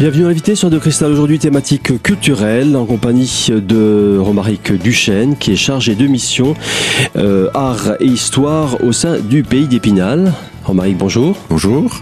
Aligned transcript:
Bienvenue 0.00 0.24
invité 0.24 0.54
sur 0.54 0.70
De 0.70 0.78
Cristal 0.78 1.12
aujourd'hui 1.12 1.38
thématique 1.38 2.02
culturelle 2.02 2.74
en 2.74 2.86
compagnie 2.86 3.48
de 3.50 4.16
Romaric 4.18 4.72
Duchesne 4.72 5.36
qui 5.36 5.52
est 5.52 5.56
chargé 5.56 5.94
de 5.94 6.06
mission 6.06 6.54
euh, 7.16 7.50
art 7.52 7.96
et 8.00 8.06
histoire 8.06 8.82
au 8.82 8.92
sein 8.92 9.18
du 9.18 9.42
pays 9.42 9.68
d'Épinal. 9.68 10.32
Romaric, 10.70 10.96
bonjour. 10.96 11.36
Bonjour. 11.50 12.00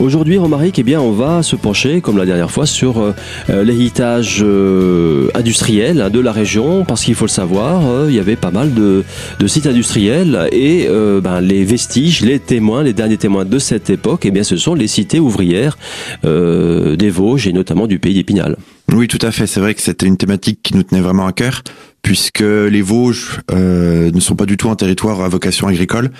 Aujourd'hui, 0.00 0.38
Romaric, 0.38 0.78
eh 0.78 0.82
bien, 0.82 1.02
on 1.02 1.12
va 1.12 1.42
se 1.42 1.54
pencher, 1.54 2.00
comme 2.00 2.16
la 2.16 2.24
dernière 2.24 2.50
fois, 2.50 2.64
sur 2.64 2.96
euh, 2.98 3.12
euh, 3.50 3.62
l'héritage 3.62 4.38
euh, 4.40 5.28
industriel 5.34 6.00
hein, 6.00 6.08
de 6.08 6.18
la 6.20 6.32
région, 6.32 6.86
parce 6.86 7.04
qu'il 7.04 7.14
faut 7.14 7.26
le 7.26 7.30
savoir, 7.30 7.86
euh, 7.86 8.06
il 8.08 8.14
y 8.14 8.18
avait 8.18 8.36
pas 8.36 8.50
mal 8.50 8.72
de, 8.72 9.04
de 9.38 9.46
sites 9.46 9.66
industriels 9.66 10.48
et 10.50 10.88
ben, 11.22 11.42
les 11.42 11.64
vestiges, 11.64 12.22
les 12.22 12.38
témoins, 12.38 12.82
les 12.82 12.94
derniers 12.94 13.18
témoins 13.18 13.44
de 13.44 13.58
cette 13.58 13.90
époque, 13.90 14.22
eh 14.24 14.30
bien, 14.30 14.44
ce 14.44 14.56
sont 14.56 14.74
les 14.74 14.88
cités 14.88 15.20
ouvrières 15.20 15.76
des 16.22 17.10
Vosges 17.10 17.46
et 17.46 17.52
notamment 17.52 17.86
du 17.86 17.98
pays 17.98 18.14
d'Épinal. 18.14 18.56
Oui, 18.94 19.08
tout 19.08 19.18
à 19.20 19.30
fait. 19.30 19.46
C'est 19.46 19.60
vrai 19.60 19.74
que 19.74 19.82
c'était 19.82 20.06
une 20.06 20.16
thématique 20.16 20.60
qui 20.62 20.74
nous 20.74 20.84
tenait 20.84 21.02
vraiment 21.02 21.26
à 21.26 21.32
cœur, 21.32 21.62
puisque 22.00 22.40
les 22.40 22.80
Vosges 22.80 23.40
ne 23.52 24.20
sont 24.20 24.36
pas 24.36 24.46
du 24.46 24.56
tout 24.56 24.70
un 24.70 24.76
territoire 24.76 25.20
à 25.20 25.28
vocation 25.28 25.68
agricole. 25.68 26.10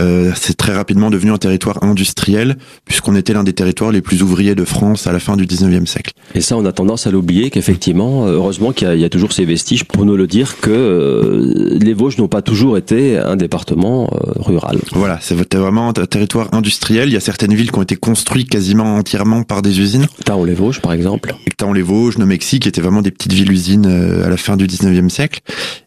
Euh, 0.00 0.32
c'est 0.36 0.56
très 0.56 0.72
rapidement 0.72 1.10
devenu 1.10 1.32
un 1.32 1.38
territoire 1.38 1.82
industriel, 1.82 2.56
puisqu'on 2.84 3.16
était 3.16 3.32
l'un 3.32 3.44
des 3.44 3.52
territoires 3.52 3.90
les 3.92 4.00
plus 4.00 4.22
ouvriers 4.22 4.54
de 4.54 4.64
France 4.64 5.06
à 5.06 5.12
la 5.12 5.18
fin 5.18 5.36
du 5.36 5.44
19e 5.46 5.86
siècle. 5.86 6.12
Et 6.34 6.40
ça, 6.40 6.56
on 6.56 6.64
a 6.66 6.72
tendance 6.72 7.06
à 7.06 7.10
l'oublier 7.10 7.50
qu'effectivement, 7.50 8.26
euh, 8.26 8.32
heureusement 8.32 8.72
qu'il 8.72 8.86
y, 8.86 8.90
a- 8.90 8.94
il 8.94 9.00
y 9.00 9.04
a 9.04 9.08
toujours 9.08 9.32
ces 9.32 9.44
vestiges 9.44 9.84
pour 9.84 10.04
nous 10.04 10.16
le 10.16 10.26
dire 10.26 10.60
que 10.60 10.70
euh, 10.70 11.78
les 11.80 11.94
Vosges 11.94 12.18
n'ont 12.18 12.28
pas 12.28 12.42
toujours 12.42 12.76
été 12.78 13.18
un 13.18 13.36
département 13.36 14.10
euh, 14.12 14.32
rural. 14.36 14.78
Voilà, 14.92 15.18
c'était 15.20 15.56
vraiment 15.58 15.88
un 15.88 15.92
territoire 15.92 16.48
industriel. 16.52 17.08
Il 17.08 17.12
y 17.12 17.16
a 17.16 17.20
certaines 17.20 17.54
villes 17.54 17.70
qui 17.72 17.78
ont 17.78 17.82
été 17.82 17.96
construites 17.96 18.48
quasiment 18.50 18.96
entièrement 18.96 19.42
par 19.42 19.62
des 19.62 19.80
usines. 19.80 20.06
Taon-les-Vosges, 20.24 20.80
par 20.80 20.92
exemple. 20.92 21.34
Éctan-les-Vosges, 21.46 22.18
Mexique 22.18 22.62
qui 22.62 22.68
étaient 22.68 22.80
vraiment 22.82 23.00
des 23.02 23.10
petites 23.10 23.32
villes-usines 23.32 23.86
à 24.24 24.28
la 24.28 24.36
fin 24.36 24.56
du 24.56 24.66
19e 24.66 25.08
siècle. 25.08 25.40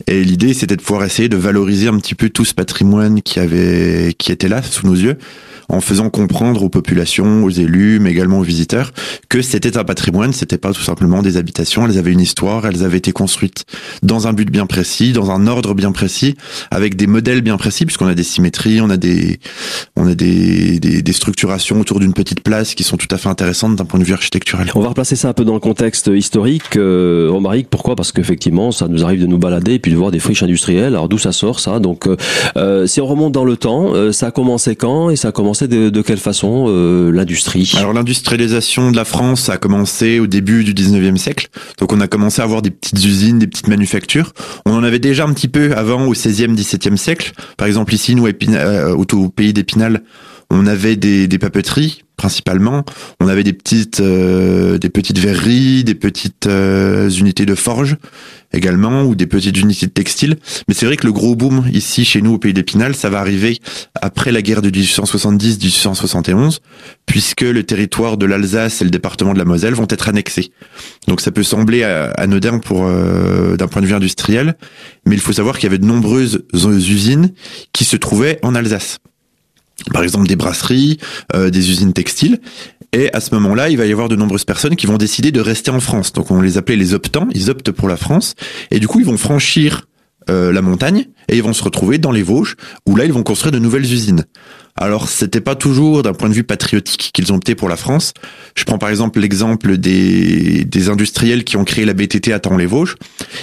Et 0.07 0.23
l'idée, 0.23 0.53
c'était 0.53 0.75
de 0.75 0.81
pouvoir 0.81 1.05
essayer 1.05 1.29
de 1.29 1.37
valoriser 1.37 1.87
un 1.87 1.97
petit 1.99 2.15
peu 2.15 2.29
tout 2.29 2.45
ce 2.45 2.53
patrimoine 2.55 3.21
qui 3.21 3.39
avait, 3.39 4.00
qui 4.17 4.31
était 4.31 4.47
là 4.47 4.61
sous 4.61 4.87
nos 4.87 4.95
yeux, 4.95 5.17
en 5.71 5.79
faisant 5.81 6.09
comprendre 6.09 6.63
aux 6.63 6.69
populations, 6.69 7.43
aux 7.43 7.49
élus, 7.49 7.99
mais 7.99 8.11
également 8.11 8.39
aux 8.39 8.43
visiteurs, 8.43 8.91
que 9.29 9.41
c'était 9.41 9.77
un 9.77 9.83
patrimoine, 9.85 10.33
c'était 10.33 10.57
pas 10.57 10.73
tout 10.73 10.81
simplement 10.81 11.21
des 11.21 11.37
habitations, 11.37 11.85
elles 11.85 11.97
avaient 11.97 12.11
une 12.11 12.19
histoire, 12.19 12.67
elles 12.67 12.83
avaient 12.83 12.97
été 12.97 13.13
construites 13.13 13.65
dans 14.03 14.27
un 14.27 14.33
but 14.33 14.51
bien 14.51 14.65
précis, 14.65 15.13
dans 15.13 15.31
un 15.31 15.47
ordre 15.47 15.73
bien 15.73 15.93
précis, 15.93 16.35
avec 16.71 16.95
des 16.95 17.07
modèles 17.07 17.41
bien 17.41 17.57
précis, 17.57 17.85
puisqu'on 17.85 18.07
a 18.07 18.15
des 18.15 18.23
symétries, 18.23 18.81
on 18.81 18.89
a 18.89 18.97
des, 18.97 19.39
on 19.95 20.07
a 20.07 20.13
des, 20.13 20.79
des, 20.79 21.01
des 21.01 21.13
structurations 21.13 21.79
autour 21.79 21.99
d'une 22.01 22.13
petite 22.13 22.41
place 22.41 22.75
qui 22.75 22.83
sont 22.83 22.97
tout 22.97 23.07
à 23.11 23.17
fait 23.17 23.29
intéressantes 23.29 23.77
d'un 23.77 23.85
point 23.85 23.99
de 23.99 24.05
vue 24.05 24.13
architectural. 24.13 24.69
On 24.75 24.81
va 24.81 24.89
replacer 24.89 25.15
ça 25.15 25.29
un 25.29 25.33
peu 25.33 25.45
dans 25.45 25.53
le 25.53 25.59
contexte 25.61 26.11
historique. 26.13 26.75
Euh, 26.75 27.29
Romaric, 27.31 27.69
pourquoi? 27.69 27.95
Parce 27.95 28.11
qu'effectivement, 28.11 28.73
ça 28.73 28.89
nous 28.89 29.05
arrive 29.05 29.21
de 29.21 29.27
nous 29.27 29.37
balader 29.37 29.75
et 29.75 29.79
puis 29.79 29.91
de 29.91 29.97
voir 29.97 30.11
des 30.11 30.19
friches 30.19 30.43
industrielles. 30.43 30.95
Alors 30.95 31.07
d'où 31.07 31.17
ça 31.17 31.31
sort 31.31 31.61
ça? 31.61 31.79
Donc, 31.79 32.07
euh, 32.07 32.17
euh, 32.57 32.87
si 32.87 32.99
on 32.99 33.07
remonte 33.07 33.31
dans 33.31 33.45
le 33.45 33.55
temps, 33.55 33.93
euh, 33.93 34.11
ça 34.11 34.27
a 34.27 34.31
commencé 34.31 34.75
quand? 34.75 35.09
Et 35.09 35.15
ça 35.15 35.29
a 35.29 35.31
commencé 35.31 35.60
de, 35.67 36.01
quelle 36.01 36.17
façon 36.17 36.65
euh, 36.67 37.11
l'industrie? 37.11 37.71
Alors 37.77 37.93
l'industrialisation 37.93 38.91
de 38.91 38.95
la 38.95 39.05
France 39.05 39.49
a 39.49 39.57
commencé 39.57 40.19
au 40.19 40.27
début 40.27 40.63
du 40.63 40.73
19e 40.73 41.17
siècle. 41.17 41.47
Donc 41.77 41.93
on 41.93 42.01
a 42.01 42.07
commencé 42.07 42.41
à 42.41 42.45
avoir 42.45 42.61
des 42.61 42.71
petites 42.71 43.03
usines, 43.03 43.39
des 43.39 43.47
petites 43.47 43.67
manufactures. 43.67 44.33
On 44.65 44.73
en 44.73 44.83
avait 44.83 44.99
déjà 44.99 45.25
un 45.25 45.33
petit 45.33 45.47
peu 45.47 45.73
avant 45.75 46.05
au 46.05 46.13
16e, 46.13 46.55
17e 46.55 46.97
siècle. 46.97 47.33
Par 47.57 47.67
exemple 47.67 47.93
ici, 47.93 48.15
nous, 48.15 48.27
euh, 48.27 48.95
au 48.95 49.29
pays 49.29 49.53
d'Épinal, 49.53 50.03
on 50.51 50.67
avait 50.67 50.97
des, 50.97 51.27
papeteries 51.39 52.03
principalement. 52.17 52.83
On 53.19 53.27
avait 53.27 53.43
des 53.43 53.53
petites, 53.53 54.01
euh, 54.01 54.77
des 54.77 54.89
petites 54.89 55.17
verreries, 55.17 55.83
des 55.83 55.95
petites 55.95 56.45
euh, 56.45 57.09
unités 57.09 57.45
de 57.45 57.55
forge 57.55 57.97
également, 58.53 59.03
ou 59.03 59.15
des 59.15 59.27
petites 59.27 59.57
unités 59.57 59.87
de 59.87 59.91
textile. 59.91 60.35
Mais 60.67 60.73
c'est 60.73 60.85
vrai 60.85 60.97
que 60.97 61.07
le 61.07 61.13
gros 61.13 61.35
boom 61.35 61.63
ici 61.71 62.03
chez 62.03 62.21
nous 62.21 62.33
au 62.33 62.37
pays 62.37 62.53
d'Épinal, 62.53 62.93
ça 62.95 63.09
va 63.09 63.19
arriver 63.19 63.59
après 64.01 64.33
la 64.33 64.41
guerre 64.41 64.61
de 64.61 64.69
1870-1871 64.69 66.59
puisque 67.05 67.41
le 67.41 67.63
territoire 67.63 68.17
de 68.17 68.25
l'Alsace 68.25 68.81
et 68.81 68.83
le 68.83 68.91
département 68.91 69.33
de 69.33 69.39
la 69.39 69.45
Moselle 69.45 69.73
vont 69.73 69.87
être 69.89 70.09
annexés. 70.09 70.51
Donc 71.07 71.21
ça 71.21 71.31
peut 71.31 71.43
sembler 71.43 71.83
euh, 71.83 72.11
anodin 72.17 72.59
pour 72.59 72.85
euh, 72.85 73.55
d'un 73.55 73.67
point 73.67 73.81
de 73.81 73.87
vue 73.87 73.95
industriel, 73.95 74.55
mais 75.05 75.15
il 75.15 75.21
faut 75.21 75.33
savoir 75.33 75.55
qu'il 75.55 75.63
y 75.63 75.67
avait 75.67 75.79
de 75.79 75.85
nombreuses 75.85 76.43
usines 76.53 77.31
qui 77.71 77.85
se 77.85 77.95
trouvaient 77.95 78.37
en 78.43 78.53
Alsace. 78.53 78.99
Par 79.91 80.03
exemple 80.03 80.27
des 80.27 80.35
brasseries, 80.35 80.97
euh, 81.35 81.49
des 81.49 81.69
usines 81.69 81.93
textiles. 81.93 82.39
Et 82.93 83.11
à 83.13 83.21
ce 83.21 83.33
moment-là, 83.35 83.69
il 83.69 83.77
va 83.77 83.85
y 83.85 83.91
avoir 83.91 84.09
de 84.09 84.15
nombreuses 84.15 84.43
personnes 84.43 84.75
qui 84.75 84.85
vont 84.85 84.97
décider 84.97 85.31
de 85.31 85.39
rester 85.39 85.71
en 85.71 85.79
France. 85.79 86.11
Donc 86.11 86.29
on 86.29 86.41
les 86.41 86.57
appelait 86.57 86.75
les 86.75 86.93
optants, 86.93 87.27
ils 87.33 87.49
optent 87.49 87.71
pour 87.71 87.87
la 87.87 87.95
France. 87.95 88.35
Et 88.69 88.79
du 88.79 88.87
coup, 88.87 88.99
ils 88.99 89.05
vont 89.05 89.17
franchir 89.17 89.85
euh, 90.29 90.51
la 90.51 90.61
montagne 90.61 91.07
et 91.29 91.37
ils 91.37 91.43
vont 91.43 91.53
se 91.53 91.63
retrouver 91.63 91.97
dans 91.97 92.11
les 92.11 92.21
Vosges 92.21 92.55
où 92.85 92.95
là 92.95 93.05
ils 93.05 93.13
vont 93.13 93.23
construire 93.23 93.51
de 93.51 93.59
nouvelles 93.59 93.91
usines. 93.91 94.25
Alors 94.75 95.09
c'était 95.09 95.41
pas 95.41 95.55
toujours 95.55 96.03
d'un 96.03 96.13
point 96.13 96.29
de 96.29 96.33
vue 96.33 96.43
patriotique 96.43 97.11
qu'ils 97.13 97.33
ont 97.33 97.37
opté 97.37 97.55
pour 97.55 97.69
la 97.69 97.75
France. 97.75 98.13
Je 98.55 98.63
prends 98.63 98.77
par 98.77 98.89
exemple 98.89 99.19
l'exemple 99.19 99.77
des, 99.77 100.63
des 100.63 100.89
industriels 100.89 101.43
qui 101.43 101.57
ont 101.57 101.63
créé 101.63 101.85
la 101.85 101.93
BTT 101.93 102.31
à 102.33 102.39
Taon-les-Vosges. 102.39 102.95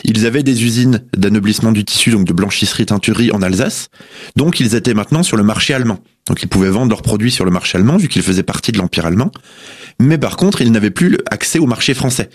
Ils 0.04 0.24
avaient 0.26 0.42
des 0.42 0.64
usines 0.64 1.02
d'anoblissement 1.16 1.72
du 1.72 1.84
tissu, 1.84 2.10
donc 2.10 2.26
de 2.26 2.32
blanchisserie 2.32 2.86
teinturerie 2.86 3.32
en 3.32 3.42
Alsace. 3.42 3.88
Donc 4.36 4.60
ils 4.60 4.74
étaient 4.74 4.94
maintenant 4.94 5.22
sur 5.22 5.36
le 5.36 5.42
marché 5.42 5.74
allemand. 5.74 5.98
Donc 6.28 6.42
ils 6.42 6.48
pouvaient 6.48 6.70
vendre 6.70 6.90
leurs 6.90 7.02
produits 7.02 7.30
sur 7.30 7.44
le 7.44 7.50
marché 7.50 7.76
allemand 7.76 7.96
vu 7.96 8.08
qu'ils 8.08 8.22
faisaient 8.22 8.42
partie 8.42 8.72
de 8.72 8.78
l'empire 8.78 9.06
allemand. 9.06 9.30
Mais 10.00 10.18
par 10.18 10.36
contre 10.36 10.62
ils 10.62 10.72
n'avaient 10.72 10.90
plus 10.90 11.18
accès 11.30 11.58
au 11.58 11.66
marché 11.66 11.94
français 11.94 12.30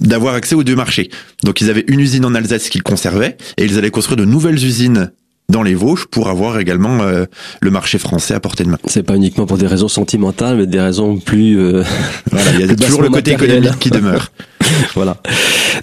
d'avoir 0.00 0.34
accès 0.34 0.54
aux 0.54 0.64
deux 0.64 0.76
marchés. 0.76 1.10
Donc 1.44 1.60
ils 1.60 1.70
avaient 1.70 1.84
une 1.88 2.00
usine 2.00 2.24
en 2.24 2.34
Alsace 2.34 2.68
qu'ils 2.68 2.82
conservaient 2.82 3.36
et 3.56 3.64
ils 3.64 3.78
allaient 3.78 3.90
construire 3.90 4.16
de 4.16 4.24
nouvelles 4.24 4.64
usines 4.64 5.10
dans 5.48 5.62
les 5.62 5.74
Vosges 5.74 6.06
pour 6.06 6.28
avoir 6.28 6.58
également 6.58 7.02
euh, 7.02 7.24
le 7.60 7.70
marché 7.70 7.98
français 7.98 8.32
à 8.32 8.40
portée 8.40 8.64
de 8.64 8.70
main. 8.70 8.78
C'est 8.86 9.02
pas 9.02 9.16
uniquement 9.16 9.44
pour 9.44 9.58
des 9.58 9.66
raisons 9.66 9.88
sentimentales, 9.88 10.56
mais 10.56 10.66
des 10.66 10.80
raisons 10.80 11.18
plus. 11.18 11.58
euh, 11.58 11.82
Voilà, 12.30 12.52
il 12.54 12.60
y 12.60 12.70
a 12.70 12.74
toujours 12.74 13.02
le 13.02 13.10
côté 13.10 13.32
matériel. 13.32 13.58
économique 13.58 13.78
qui 13.80 13.90
demeure. 13.90 14.32
voilà. 14.94 15.16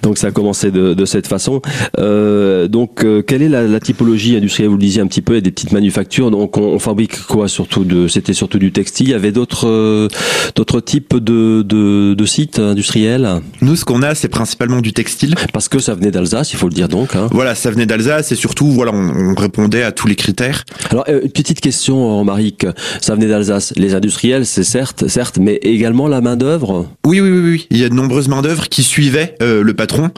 Donc 0.02 0.18
ça 0.18 0.28
a 0.28 0.30
commencé 0.30 0.70
de, 0.70 0.94
de 0.94 1.04
cette 1.04 1.26
façon. 1.26 1.60
Euh, 1.98 2.68
donc 2.68 3.04
euh, 3.04 3.22
quelle 3.22 3.42
est 3.42 3.48
la, 3.48 3.62
la 3.66 3.80
typologie 3.80 4.36
industrielle? 4.36 4.68
Vous 4.70 4.76
le 4.76 4.80
disiez 4.80 5.02
un 5.02 5.06
petit 5.06 5.22
peu, 5.22 5.34
il 5.34 5.36
y 5.36 5.38
a 5.38 5.42
des 5.42 5.50
petites 5.50 5.72
manufactures. 5.72 6.30
Donc 6.30 6.56
on, 6.56 6.62
on 6.62 6.78
fabrique 6.78 7.20
quoi 7.26 7.48
Surtout 7.48 7.84
de, 7.84 8.08
c'était 8.08 8.32
surtout 8.32 8.58
du 8.58 8.72
textile. 8.72 9.08
Il 9.08 9.12
y 9.12 9.14
avait 9.14 9.32
d'autres 9.32 9.68
euh, 9.68 10.08
d'autres 10.54 10.80
types 10.80 11.16
de, 11.16 11.62
de, 11.62 12.14
de 12.14 12.26
sites 12.26 12.58
industriels? 12.58 13.28
Nous, 13.60 13.76
ce 13.76 13.84
qu'on 13.84 14.02
a, 14.02 14.14
c'est 14.14 14.28
principalement 14.28 14.80
du 14.80 14.92
textile. 14.92 15.34
parce 15.52 15.68
que 15.68 15.78
ça 15.78 15.94
venait 15.94 16.10
d'Alsace, 16.10 16.52
il 16.52 16.56
faut 16.56 16.68
le 16.68 16.74
dire 16.74 16.88
donc. 16.88 17.14
Hein. 17.16 17.28
Voilà, 17.32 17.54
ça 17.54 17.70
venait 17.70 17.86
d'Alsace 17.86 18.32
et 18.32 18.36
surtout, 18.36 18.66
voilà, 18.70 18.92
on, 18.94 19.32
on 19.32 19.34
répondait 19.34 19.82
à 19.82 19.92
tous 19.92 20.06
les 20.06 20.16
critères. 20.16 20.64
Alors 20.90 21.04
euh, 21.08 21.20
une 21.22 21.30
petite 21.30 21.60
question, 21.60 22.16
Romaric. 22.16 22.66
Ça 23.00 23.14
venait 23.14 23.28
d'Alsace. 23.28 23.72
Les 23.76 23.94
industriels, 23.94 24.46
c'est 24.46 24.64
certes, 24.64 25.08
certes, 25.08 25.38
mais 25.40 25.56
également 25.62 26.08
la 26.08 26.20
main 26.20 26.36
d'œuvre. 26.36 26.86
Oui, 27.06 27.20
oui, 27.20 27.30
oui, 27.30 27.50
oui. 27.50 27.66
Il 27.70 27.78
y 27.78 27.84
a 27.84 27.88
de 27.88 27.94
nombreuses 27.94 28.28
mains 28.28 28.42
d'œuvre 28.42 28.68
qui 28.70 28.82
suivaient 28.82 29.34
euh, 29.42 29.62
le 29.62 29.74
patron. 29.74 30.10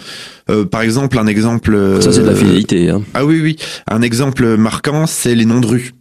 Euh, 0.50 0.64
par 0.64 0.82
exemple, 0.82 1.18
un 1.18 1.26
exemple. 1.26 1.74
euh, 1.74 2.00
Ça 2.00 2.12
c'est 2.12 2.22
de 2.22 2.26
la 2.28 2.34
fidélité. 2.34 2.90
Hein. 2.90 3.02
Ah 3.14 3.24
oui, 3.24 3.40
oui. 3.42 3.56
Un 3.90 4.02
exemple 4.02 4.56
marquant, 4.56 5.06
c'est 5.06 5.34
les 5.34 5.44
noms 5.44 5.60
de 5.60 5.66
rues. 5.66 5.92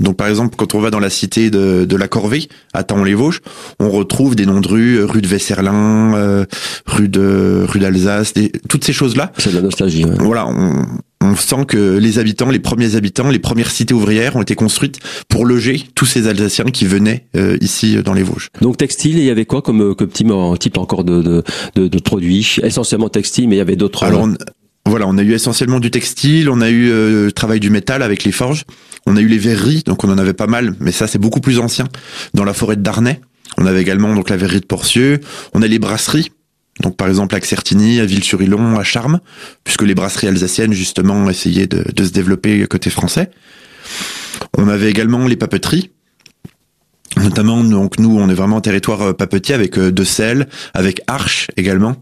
Donc 0.00 0.16
par 0.16 0.26
exemple, 0.26 0.56
quand 0.56 0.74
on 0.74 0.80
va 0.80 0.90
dans 0.90 0.98
la 0.98 1.10
cité 1.10 1.48
de, 1.48 1.84
de 1.84 1.96
la 1.96 2.08
Corvée, 2.08 2.48
à 2.74 2.82
Taon-les-Vosges, 2.82 3.40
on 3.78 3.88
retrouve 3.88 4.34
des 4.34 4.46
noms 4.46 4.60
de 4.60 4.66
rues, 4.66 4.96
euh, 4.98 5.04
rue 5.06 5.22
de 5.22 5.28
Vesserlin, 5.28 6.14
euh, 6.16 6.44
rue 6.86 7.08
de 7.08 7.64
rue 7.68 7.78
d'Alsace, 7.78 8.34
toutes 8.68 8.82
ces 8.84 8.92
choses-là. 8.92 9.32
C'est 9.38 9.50
de 9.50 9.56
la 9.56 9.62
nostalgie. 9.62 10.04
ouais. 10.04 10.16
Voilà, 10.18 10.48
on, 10.48 10.84
on 11.32 11.36
sent 11.36 11.64
que 11.66 11.98
les 11.98 12.18
habitants, 12.18 12.50
les 12.50 12.58
premiers 12.58 12.94
habitants, 12.94 13.30
les 13.30 13.38
premières 13.38 13.70
cités 13.70 13.94
ouvrières 13.94 14.36
ont 14.36 14.42
été 14.42 14.54
construites 14.54 14.98
pour 15.28 15.46
loger 15.46 15.76
tous 15.94 16.04
ces 16.06 16.28
Alsaciens 16.28 16.66
qui 16.66 16.84
venaient 16.84 17.26
euh, 17.36 17.56
ici 17.60 17.96
euh, 17.96 18.02
dans 18.02 18.12
les 18.12 18.22
Vosges. 18.22 18.48
Donc 18.60 18.76
textile, 18.76 19.16
il 19.18 19.24
y 19.24 19.30
avait 19.30 19.46
quoi 19.46 19.62
comme, 19.62 19.94
comme 19.94 20.08
type, 20.08 20.30
type 20.60 20.78
encore 20.78 21.04
de, 21.04 21.22
de, 21.22 21.42
de, 21.74 21.88
de 21.88 21.98
produits? 22.00 22.58
Essentiellement 22.62 23.08
textile, 23.08 23.48
mais 23.48 23.56
il 23.56 23.58
y 23.58 23.62
avait 23.62 23.76
d'autres. 23.76 24.02
Alors 24.04 24.22
on, 24.22 24.34
voilà, 24.84 25.06
on 25.08 25.16
a 25.16 25.22
eu 25.22 25.32
essentiellement 25.32 25.80
du 25.80 25.90
textile, 25.90 26.50
on 26.50 26.60
a 26.60 26.68
eu 26.68 26.90
euh, 26.90 27.26
le 27.26 27.32
travail 27.32 27.60
du 27.60 27.70
métal 27.70 28.02
avec 28.02 28.24
les 28.24 28.32
forges, 28.32 28.64
on 29.06 29.16
a 29.16 29.20
eu 29.20 29.28
les 29.28 29.38
verreries, 29.38 29.84
donc 29.86 30.04
on 30.04 30.10
en 30.10 30.18
avait 30.18 30.34
pas 30.34 30.48
mal, 30.48 30.74
mais 30.80 30.92
ça 30.92 31.06
c'est 31.06 31.18
beaucoup 31.18 31.40
plus 31.40 31.58
ancien. 31.58 31.86
Dans 32.34 32.44
la 32.44 32.52
forêt 32.52 32.76
de 32.76 32.82
Darnay, 32.82 33.20
on 33.56 33.64
avait 33.64 33.80
également 33.80 34.14
donc 34.14 34.28
la 34.28 34.36
verrerie 34.36 34.60
de 34.60 34.66
Porcieux, 34.66 35.20
on 35.54 35.62
a 35.62 35.66
les 35.66 35.78
brasseries. 35.78 36.30
Donc 36.80 36.96
par 36.96 37.08
exemple 37.08 37.34
à 37.34 37.40
Certigny, 37.40 38.00
à 38.00 38.06
Ville-sur-Ilon, 38.06 38.78
à 38.78 38.84
Charmes, 38.84 39.20
puisque 39.64 39.82
les 39.82 39.94
brasseries 39.94 40.28
alsaciennes 40.28 40.72
justement 40.72 41.28
essayaient 41.28 41.66
de, 41.66 42.04
se 42.04 42.10
développer 42.10 42.66
côté 42.66 42.90
français. 42.90 43.30
On 44.56 44.68
avait 44.68 44.90
également 44.90 45.26
les 45.26 45.36
papeteries, 45.36 45.90
Notamment, 47.16 47.62
donc 47.62 47.98
nous, 47.98 48.18
on 48.18 48.28
est 48.28 48.34
vraiment 48.34 48.58
un 48.58 48.62
territoire 48.62 49.02
euh, 49.02 49.12
papetier 49.12 49.54
avec 49.54 49.78
euh, 49.78 49.92
de 49.92 50.04
sel, 50.04 50.48
avec 50.72 51.02
Arche 51.06 51.48
également, 51.56 51.96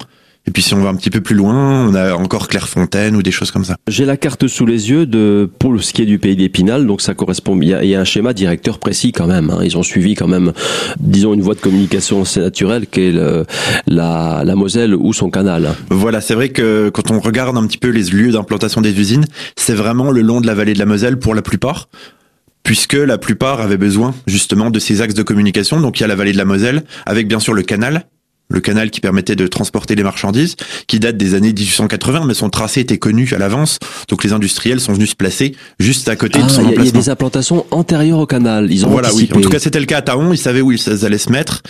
Et 0.47 0.53
puis 0.53 0.63
si 0.63 0.75
on 0.75 0.83
va 0.83 0.89
un 0.89 0.95
petit 0.95 1.11
peu 1.11 1.21
plus 1.21 1.35
loin, 1.35 1.87
on 1.87 1.95
a 1.95 2.15
encore 2.15 2.49
Clairefontaine 2.49 3.15
ou 3.15 3.23
des 3.23 3.31
choses 3.31 3.51
comme 3.51 3.65
ça. 3.65 3.77
J'ai 3.89 4.05
la 4.05 4.17
carte 4.17 4.49
sous 4.49 4.65
les 4.65 4.91
yeux 4.91 5.07
de 5.07 5.49
pour 5.59 5.83
ce 5.83 5.93
qui 5.93 6.03
est 6.03 6.07
du 6.07 6.19
pays 6.19 6.35
d'Épinal, 6.35 6.87
donc 6.87 7.03
ça 7.03 7.15
correspond. 7.15 7.59
Il 7.61 7.69
y, 7.69 7.75
a, 7.75 7.85
il 7.85 7.91
y 7.91 7.95
a 7.95 8.01
un 8.01 8.05
schéma 8.05 8.33
directeur 8.33 8.79
précis 8.79 9.13
quand 9.13 9.27
même. 9.27 9.51
Hein. 9.51 9.61
Ils 9.63 9.77
ont 9.77 9.83
suivi 9.83 10.15
quand 10.15 10.29
même, 10.29 10.53
disons, 10.99 11.35
une 11.35 11.43
voie 11.43 11.55
de 11.55 11.61
communication 11.61 12.23
assez 12.23 12.41
naturelle 12.41 12.87
qui 12.87 13.03
est 13.03 13.13
le, 13.13 13.45
la, 13.87 14.43
la 14.45 14.57
Moselle 14.57 14.95
ou 14.95 15.13
son 15.13 15.31
canal. 15.31 15.75
Voilà, 15.91 16.21
c'est 16.21 16.35
vrai 16.35 16.49
que 16.49 16.89
quand 16.89 17.11
on 17.11 17.21
regarde 17.21 17.57
un 17.57 17.67
petit 17.67 17.79
peu 17.79 17.89
les 17.89 18.05
lieux 18.05 18.33
d'implantation 18.33 18.81
des 18.81 18.99
usines, 18.99 19.27
c'est 19.57 19.75
vraiment 19.75 20.11
le 20.11 20.23
long 20.23 20.41
de 20.41 20.47
la 20.47 20.55
vallée 20.55 20.73
de 20.73 20.79
la 20.79 20.87
Moselle 20.87 21.19
pour 21.19 21.35
la 21.35 21.43
plupart 21.43 21.89
puisque 22.63 22.95
la 22.95 23.19
plupart 23.19 23.61
avaient 23.61 23.79
besoin 23.79 24.15
justement 24.27 24.71
de 24.71 24.79
ces 24.79 25.01
axes 25.01 25.15
de 25.15 25.23
communication. 25.23 25.81
Donc 25.81 25.99
il 25.99 26.03
y 26.03 26.05
a 26.05 26.09
la 26.09 26.15
vallée 26.15 26.33
de 26.33 26.39
la 26.39 26.45
Moselle, 26.45 26.85
avec 27.07 27.27
bien 27.27 27.41
sûr 27.41 27.55
le 27.55 27.63
canal, 27.63 28.05
le 28.51 28.61
canal 28.61 28.91
qui 28.91 29.01
permettait 29.01 29.37
de 29.37 29.47
transporter 29.47 29.95
les 29.95 30.03
marchandises, 30.03 30.57
qui 30.87 31.01
date 31.01 31.17
des 31.17 31.35
années 31.35 31.53
1880, 31.53 32.25
mais 32.27 32.35
son 32.35 32.51
tracé 32.51 32.81
était 32.81 32.99
connu 32.99 33.29
à 33.35 33.39
l'avance, 33.39 33.79
donc 34.09 34.25
les 34.25 34.33
industriels 34.33 34.81
sont 34.81 34.93
venus 34.93 35.11
se 35.11 35.15
placer 35.17 35.55
juste 35.79 36.09
à 36.09 36.17
côté 36.17 36.41
Ah, 36.43 36.47
de 36.47 36.51
son 36.51 36.61
il 36.63 36.65
y 36.65 36.67
a- 36.67 36.71
il 36.71 36.75
y, 36.75 36.77
a 36.77 36.81
emplacement. 36.81 37.01
des 37.01 37.09
implantations 37.11 37.67
antérieures 37.71 38.19
au 38.19 38.27
canal. 38.27 38.71
Ils 38.71 38.85
ont 38.85 38.91
Voilà, 38.91 39.15
oui. 39.15 39.29
En 39.35 39.41
tout 39.41 39.49
cas, 39.49 39.59
c'était 39.59 39.81
le 39.81 39.87
cas 39.87 39.99
à 39.99 40.03
Taon. 40.03 40.33
Ils 40.33 40.39
savaient 40.39 40.61
où 40.61 40.73
ils 40.73 41.05
allaient 41.05 41.19
se 41.19 41.31
mettre. 41.31 41.63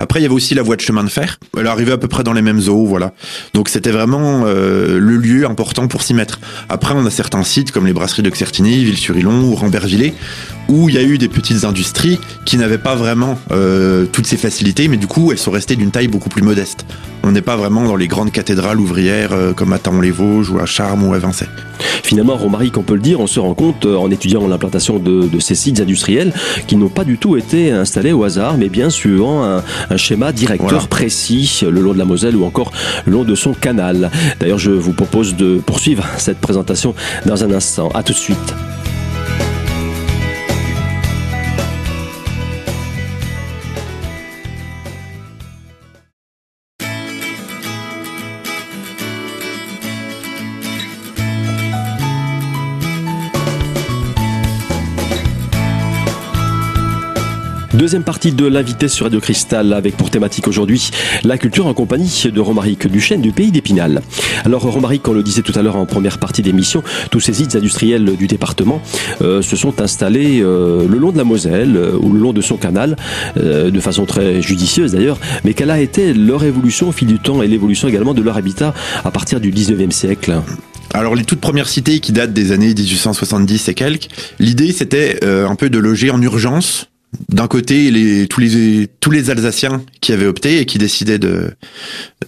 Après, 0.00 0.20
il 0.20 0.22
y 0.22 0.26
avait 0.26 0.34
aussi 0.34 0.54
la 0.54 0.62
voie 0.62 0.76
de 0.76 0.80
chemin 0.82 1.02
de 1.02 1.08
fer. 1.08 1.38
Elle 1.58 1.66
arrivait 1.66 1.92
à 1.92 1.98
peu 1.98 2.08
près 2.08 2.22
dans 2.22 2.32
les 2.34 2.42
mêmes 2.42 2.60
eaux, 2.68 2.84
voilà. 2.86 3.12
Donc, 3.54 3.68
c'était 3.68 3.90
vraiment 3.90 4.42
euh, 4.46 4.98
le 4.98 5.16
lieu 5.16 5.46
important 5.46 5.88
pour 5.88 6.02
s'y 6.02 6.14
mettre. 6.14 6.40
Après, 6.68 6.94
on 6.94 7.04
a 7.06 7.10
certains 7.10 7.42
sites 7.42 7.72
comme 7.72 7.86
les 7.86 7.92
brasseries 7.92 8.22
de 8.22 8.34
Certigny, 8.34 8.84
Ville-sur-Ilon 8.84 9.42
ou 9.44 9.54
Rambervillers, 9.54 10.14
où 10.68 10.88
il 10.88 10.94
y 10.94 10.98
a 10.98 11.02
eu 11.02 11.18
des 11.18 11.28
petites 11.28 11.64
industries 11.64 12.20
qui 12.44 12.56
n'avaient 12.58 12.78
pas 12.78 12.94
vraiment 12.94 13.38
euh, 13.52 14.06
toutes 14.12 14.26
ces 14.26 14.36
facilités, 14.36 14.88
mais 14.88 14.96
du 14.98 15.06
coup, 15.06 15.32
elles 15.32 15.38
sont 15.38 15.50
restées 15.50 15.76
d'une 15.76 15.90
taille 15.90 16.08
beaucoup 16.08 16.28
plus 16.28 16.42
modeste. 16.42 16.84
On 17.22 17.32
n'est 17.32 17.42
pas 17.42 17.56
vraiment 17.56 17.84
dans 17.84 17.96
les 17.96 18.06
grandes 18.08 18.32
cathédrales 18.32 18.78
ouvrières 18.80 19.32
euh, 19.32 19.52
comme 19.52 19.72
à 19.72 19.78
Taon-les-Vosges 19.78 20.50
ou 20.50 20.58
à 20.58 20.66
Charmes 20.66 21.04
ou 21.04 21.14
à 21.14 21.18
Vincennes. 21.18 21.48
Finalement, 22.02 22.36
Romaric, 22.36 22.76
on 22.78 22.82
peut 22.82 22.94
le 22.94 23.00
dire, 23.00 23.20
on 23.20 23.26
se 23.26 23.40
rend 23.40 23.54
compte 23.54 23.84
euh, 23.86 23.96
en 23.96 24.10
étudiant 24.10 24.46
l'implantation 24.46 24.98
de, 24.98 25.26
de 25.26 25.40
ces 25.40 25.54
sites 25.54 25.80
industriels 25.80 26.32
qui 26.66 26.76
n'ont 26.76 26.88
pas 26.88 27.04
du 27.04 27.18
tout 27.18 27.36
été 27.36 27.70
installés 27.70 28.12
au 28.12 28.24
hasard, 28.24 28.56
mais 28.56 28.68
bien 28.68 28.88
suivant 28.90 29.44
un, 29.44 29.62
un 29.90 29.96
schéma 29.96 30.32
directeur 30.32 30.68
Voilà. 30.68 30.86
précis 30.86 31.60
le 31.62 31.80
long 31.80 31.92
de 31.92 31.98
la 31.98 32.04
Moselle 32.04 32.36
ou 32.36 32.44
encore 32.44 32.72
le 33.06 33.12
long 33.12 33.24
de 33.24 33.34
son 33.34 33.52
canal. 33.52 34.10
D'ailleurs, 34.40 34.58
je 34.58 34.70
vous 34.70 34.92
propose 34.92 35.34
de 35.36 35.58
poursuivre 35.64 36.04
cette 36.18 36.38
présentation 36.38 36.94
dans 37.26 37.42
un 37.44 37.50
instant. 37.52 37.88
À 37.94 38.02
tout 38.02 38.12
de 38.12 38.18
suite. 38.18 38.54
Deuxième 57.78 58.02
partie 58.02 58.32
de 58.32 58.44
l'invité 58.44 58.88
sur 58.88 59.06
Radio 59.06 59.20
Cristal 59.20 59.72
avec 59.72 59.96
pour 59.96 60.10
thématique 60.10 60.48
aujourd'hui 60.48 60.90
la 61.22 61.38
culture 61.38 61.68
en 61.68 61.74
compagnie 61.74 62.24
de 62.24 62.40
Romaric 62.40 62.88
Duchesne 62.88 63.20
du 63.20 63.30
pays 63.30 63.52
d'Épinal. 63.52 64.02
Alors 64.44 64.62
Romaric, 64.62 65.06
on 65.06 65.12
le 65.12 65.22
disait 65.22 65.42
tout 65.42 65.52
à 65.54 65.62
l'heure 65.62 65.76
en 65.76 65.86
première 65.86 66.18
partie 66.18 66.42
d'émission, 66.42 66.82
tous 67.12 67.20
ces 67.20 67.34
sites 67.34 67.54
industriels 67.54 68.16
du 68.16 68.26
département 68.26 68.82
euh, 69.22 69.42
se 69.42 69.54
sont 69.54 69.80
installés 69.80 70.40
euh, 70.42 70.88
le 70.88 70.98
long 70.98 71.12
de 71.12 71.18
la 71.18 71.22
Moselle 71.22 71.76
euh, 71.76 71.96
ou 72.02 72.12
le 72.12 72.18
long 72.18 72.32
de 72.32 72.40
son 72.40 72.56
canal, 72.56 72.96
de 73.36 73.80
façon 73.80 74.06
très 74.06 74.42
judicieuse 74.42 74.92
d'ailleurs, 74.92 75.20
mais 75.44 75.54
quelle 75.54 75.70
a 75.70 75.78
été 75.78 76.12
leur 76.14 76.42
évolution 76.42 76.88
au 76.88 76.92
fil 76.92 77.06
du 77.06 77.20
temps 77.20 77.42
et 77.42 77.46
l'évolution 77.46 77.86
également 77.86 78.12
de 78.12 78.22
leur 78.22 78.36
habitat 78.36 78.74
à 79.04 79.12
partir 79.12 79.38
du 79.38 79.52
19e 79.52 79.92
siècle? 79.92 80.40
Alors 80.94 81.14
les 81.14 81.24
toutes 81.24 81.40
premières 81.40 81.68
cités 81.68 82.00
qui 82.00 82.10
datent 82.10 82.32
des 82.32 82.50
années 82.50 82.74
1870 82.74 83.68
et 83.68 83.74
quelques, 83.74 84.08
l'idée 84.40 84.72
c'était 84.72 85.24
un 85.24 85.54
peu 85.54 85.70
de 85.70 85.78
loger 85.78 86.10
en 86.10 86.20
urgence. 86.20 86.87
D'un 87.30 87.46
côté, 87.48 87.90
les, 87.90 88.28
tous, 88.28 88.40
les, 88.40 88.88
tous 89.00 89.10
les 89.10 89.30
Alsaciens 89.30 89.82
qui 90.00 90.12
avaient 90.12 90.26
opté 90.26 90.60
et 90.60 90.66
qui 90.66 90.76
décidaient 90.78 91.18
de, 91.18 91.50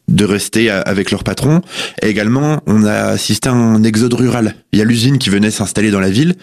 de 0.09 0.25
rester 0.25 0.71
avec 0.71 1.11
leur 1.11 1.23
patron. 1.23 1.61
Et 2.03 2.09
également, 2.09 2.63
on 2.67 2.85
a 2.85 2.95
assisté 3.09 3.49
à 3.51 3.53
un 3.53 3.83
exode 3.83 4.15
rural. 4.15 4.55
Il 4.73 4.79
y 4.79 4.83
a 4.83 4.87
l'usine 4.87 5.19
qui 5.19 5.29
venait 5.29 5.51
s'installer 5.51 5.91
dans 5.91 6.01
la 6.01 6.11
ville. 6.11 6.35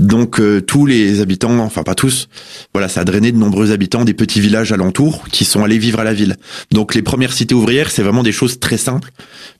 Donc 0.00 0.40
euh, 0.40 0.62
tous 0.62 0.86
les 0.86 1.20
habitants, 1.20 1.58
enfin 1.58 1.82
pas 1.82 1.94
tous, 1.94 2.28
voilà, 2.72 2.88
ça 2.88 3.02
a 3.02 3.04
drainé 3.04 3.30
de 3.30 3.36
nombreux 3.36 3.72
habitants 3.72 4.06
des 4.06 4.14
petits 4.14 4.40
villages 4.40 4.72
alentours 4.72 5.28
qui 5.30 5.44
sont 5.44 5.62
allés 5.62 5.76
vivre 5.76 6.00
à 6.00 6.04
la 6.04 6.14
ville. 6.14 6.36
Donc 6.70 6.94
les 6.94 7.02
premières 7.02 7.34
cités 7.34 7.54
ouvrières, 7.54 7.90
c'est 7.90 8.02
vraiment 8.02 8.22
des 8.22 8.32
choses 8.32 8.58
très 8.58 8.78
simples. 8.78 9.10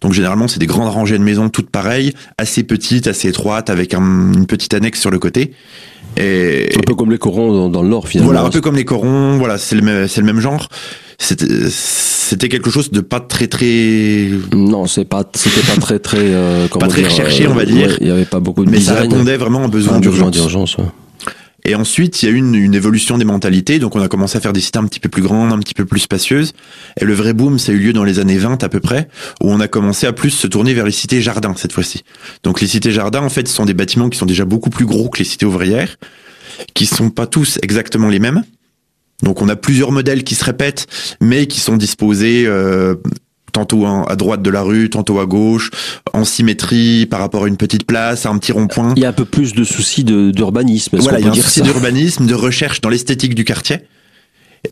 Donc 0.01 0.15
généralement, 0.15 0.49
c'est 0.49 0.59
des 0.59 0.67
grandes 0.67 0.89
rangées 0.89 1.19
de 1.19 1.23
maisons 1.23 1.51
toutes 1.51 1.69
pareilles, 1.69 2.15
assez 2.39 2.63
petites, 2.63 3.09
assez 3.09 3.29
étroites, 3.29 3.69
avec 3.69 3.93
un- 3.93 4.33
une 4.33 4.47
petite 4.47 4.73
annexe 4.73 5.01
sur 5.01 5.11
le 5.11 5.19
côté. 5.19 5.53
Et 6.17 6.69
Un 6.76 6.81
peu 6.81 6.94
comme 6.94 7.11
les 7.11 7.19
corons 7.19 7.53
dans, 7.53 7.69
dans 7.69 7.82
le 7.82 7.88
Nord 7.88 8.09
finalement. 8.09 8.32
voilà, 8.32 8.47
un 8.47 8.50
peu 8.50 8.61
comme 8.61 8.76
les 8.76 8.85
corons, 8.85 9.37
voilà, 9.38 9.59
c'est 9.59 9.75
le 9.76 9.82
même, 9.82 10.09
c'est 10.09 10.20
le 10.20 10.26
même 10.26 10.41
genre. 10.41 10.69
C'était, 11.19 12.49
quelque 12.49 12.70
chose 12.70 12.91
de 12.91 13.00
pas 13.00 13.20
très 13.20 13.47
très, 13.47 14.29
Non, 14.55 14.87
c'est 14.87 15.05
pas, 15.05 15.25
c'était 15.35 15.61
pas 15.61 15.81
très 15.81 15.99
très, 15.99 16.19
euh, 16.20 16.67
comment 16.70 16.88
très 16.88 17.03
dire, 17.03 17.11
recherché, 17.11 17.44
euh, 17.47 17.50
on 17.50 17.55
va 17.55 17.64
dire. 17.64 17.88
ouais, 17.91 17.97
Il 18.00 18.09
y 18.09 18.11
avait 18.11 18.25
pas 18.25 18.41
beaucoup 18.41 18.64
de 18.64 18.70
mais 18.70 18.81
ça 18.81 18.94
design. 18.94 19.12
répondait 19.12 19.37
vraiment 19.37 19.64
aux 19.64 19.69
besoins 19.69 19.97
Un 19.97 20.00
besoin 20.00 20.31
d'urgence. 20.31 20.75
d'urgence. 20.75 20.79
ouais. 20.79 20.85
Et 21.64 21.75
ensuite, 21.76 22.23
il 22.23 22.26
y 22.26 22.29
a 22.29 22.32
eu 22.32 22.38
une, 22.38 22.75
évolution 22.75 23.19
des 23.19 23.25
mentalités. 23.25 23.79
Donc, 23.79 23.94
on 23.94 24.03
a 24.03 24.09
commencé 24.09 24.37
à 24.37 24.41
faire 24.41 24.53
des 24.53 24.61
cités 24.61 24.79
un 24.79 24.85
petit 24.85 24.99
peu 24.99 25.09
plus 25.09 25.23
grandes, 25.23 25.53
un 25.53 25.59
petit 25.59 25.75
peu 25.75 25.85
plus 25.85 26.00
spacieuses. 26.00 26.53
Et 27.00 27.05
le 27.05 27.14
vrai 27.14 27.35
boom, 27.35 27.59
ça 27.59 27.70
a 27.70 27.75
eu 27.75 27.79
lieu 27.79 27.93
dans 27.93 28.05
les 28.05 28.19
années 28.19 28.38
20 28.38 28.64
à 28.64 28.69
peu 28.69 28.81
près, 28.81 29.09
où 29.41 29.50
on 29.50 29.61
a 29.61 29.69
commencé 29.69 30.06
à 30.06 30.12
plus 30.12 30.31
se 30.31 30.47
tourner 30.47 30.75
vers 30.75 30.85
les 30.85 30.93
cités 30.93 31.23
jardins 31.23 31.55
cette 31.56 31.73
fois-ci. 31.73 32.03
Donc, 32.43 32.61
les 32.61 32.67
cités 32.67 32.91
jardins, 32.91 33.23
en 33.23 33.29
fait, 33.29 33.47
sont 33.47 33.64
des 33.64 33.75
bâtiments 33.75 34.09
qui 34.09 34.19
sont 34.19 34.26
déjà 34.26 34.44
beaucoup 34.44 34.70
plus 34.70 34.87
gros 34.87 35.09
que 35.09 35.19
les 35.19 35.25
cités 35.25 35.47
ouvrières, 35.47 35.99
qui 36.75 36.87
sont 36.87 37.11
pas 37.11 37.26
tous 37.26 37.59
exactement 37.62 38.09
les 38.09 38.19
mêmes. 38.19 38.43
Donc, 39.23 39.41
on 39.41 39.49
a 39.49 39.55
plusieurs 39.55 39.93
modèles 39.93 40.25
qui 40.25 40.35
se 40.35 40.44
répètent, 40.44 40.87
mais 41.20 41.47
qui 41.47 41.61
sont 41.61 41.76
disposés 41.76 42.44
euh, 42.47 42.97
tantôt 43.52 43.87
à 43.87 44.16
droite 44.16 44.43
de 44.43 44.50
la 44.50 44.62
rue, 44.62 44.90
tantôt 44.90 45.20
à 45.20 45.26
gauche, 45.26 45.70
en 46.12 46.25
symétrie 46.25 47.06
par 47.06 47.20
rapport 47.20 47.44
à 47.44 47.49
une 47.49 47.56
petite 47.56 47.87
place, 47.87 48.26
à 48.26 48.31
un 48.31 48.38
petit 48.38 48.52
rond-point. 48.52 48.94
Il 48.96 49.02
y 49.02 49.04
a 49.04 49.10
un 49.10 49.12
peu 49.12 49.25
plus 49.25 49.54
de 49.54 49.64
soucis 49.64 50.04
d'urbanisme. 50.04 50.99
Voilà, 50.99 51.20
il 51.20 51.26
y 51.26 51.28
a 51.28 51.32
un 51.32 51.34
souci 51.34 51.62
d'urbanisme, 51.62 52.26
de 52.26 52.34
recherche 52.34 52.81
dans 52.81 52.88
l'esthétique 52.88 53.34
du 53.34 53.44
quartier 53.44 53.78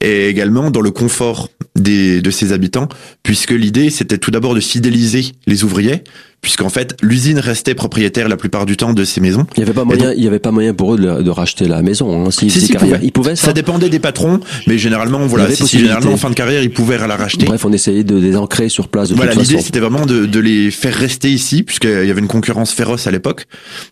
et 0.00 0.28
également 0.28 0.70
dans 0.70 0.80
le 0.80 0.90
confort 0.90 1.48
des, 1.74 2.22
de 2.22 2.30
ses 2.30 2.52
habitants, 2.52 2.88
puisque 3.22 3.50
l'idée 3.50 3.90
c'était 3.90 4.18
tout 4.18 4.30
d'abord 4.30 4.54
de 4.54 4.60
fidéliser 4.60 5.32
les 5.46 5.64
ouvriers, 5.64 6.04
puisqu'en 6.40 6.69
fait 6.69 6.96
l'usine 7.02 7.38
restait 7.38 7.75
propriétaire 7.75 8.28
la 8.28 8.37
plupart 8.37 8.66
du 8.66 8.76
temps 8.76 8.92
de 8.92 9.04
ces 9.04 9.20
maisons. 9.20 9.47
Il 9.56 9.61
y 9.61 9.62
avait 9.62 9.73
pas 9.73 9.85
moyen, 9.85 10.12
il 10.12 10.23
y 10.23 10.26
avait 10.26 10.38
pas 10.38 10.50
moyen 10.50 10.75
pour 10.75 10.94
eux 10.94 10.99
de, 10.99 11.23
de 11.23 11.30
racheter 11.30 11.66
la 11.68 11.82
maison. 11.82 12.26
Hein, 12.26 12.30
si, 12.30 12.50
Si, 12.50 12.61
si 12.61 12.73
carrière- 12.73 13.00
ils 13.02 13.12
pouvaient 13.12 13.37
ça. 13.37 13.47
Ça 13.49 13.52
dépendait 13.52 13.88
des 13.88 13.99
patrons, 13.99 14.40
mais 14.66 14.78
généralement 14.78 15.26
voilà, 15.26 15.50
si, 15.50 15.66
généralement 15.78 16.12
en 16.12 16.16
fin 16.16 16.30
de 16.30 16.35
carrière 16.35 16.62
ils 16.62 16.70
pouvaient 16.73 16.99
la 16.99 17.16
racheter. 17.16 17.47
Bref, 17.47 17.64
on 17.64 17.73
essayait 17.73 18.04
de 18.04 18.16
les 18.16 18.37
ancrer 18.37 18.68
sur 18.68 18.88
place 18.88 19.09
de 19.11 19.14
Voilà, 19.14 19.35
l'idée 19.35 19.61
c'était 19.61 19.80
vraiment 19.80 20.06
de, 20.06 20.26
de 20.26 20.40
les 20.40 20.70
faire 20.70 20.94
rester 20.94 21.30
ici, 21.30 21.62
puisqu'il 21.62 21.90
y 22.06 22.11
avait 22.11 22.20
une 22.20 22.28
concurrence 22.28 22.73
féroce 22.73 23.06
à 23.06 23.11
l'époque. 23.11 23.47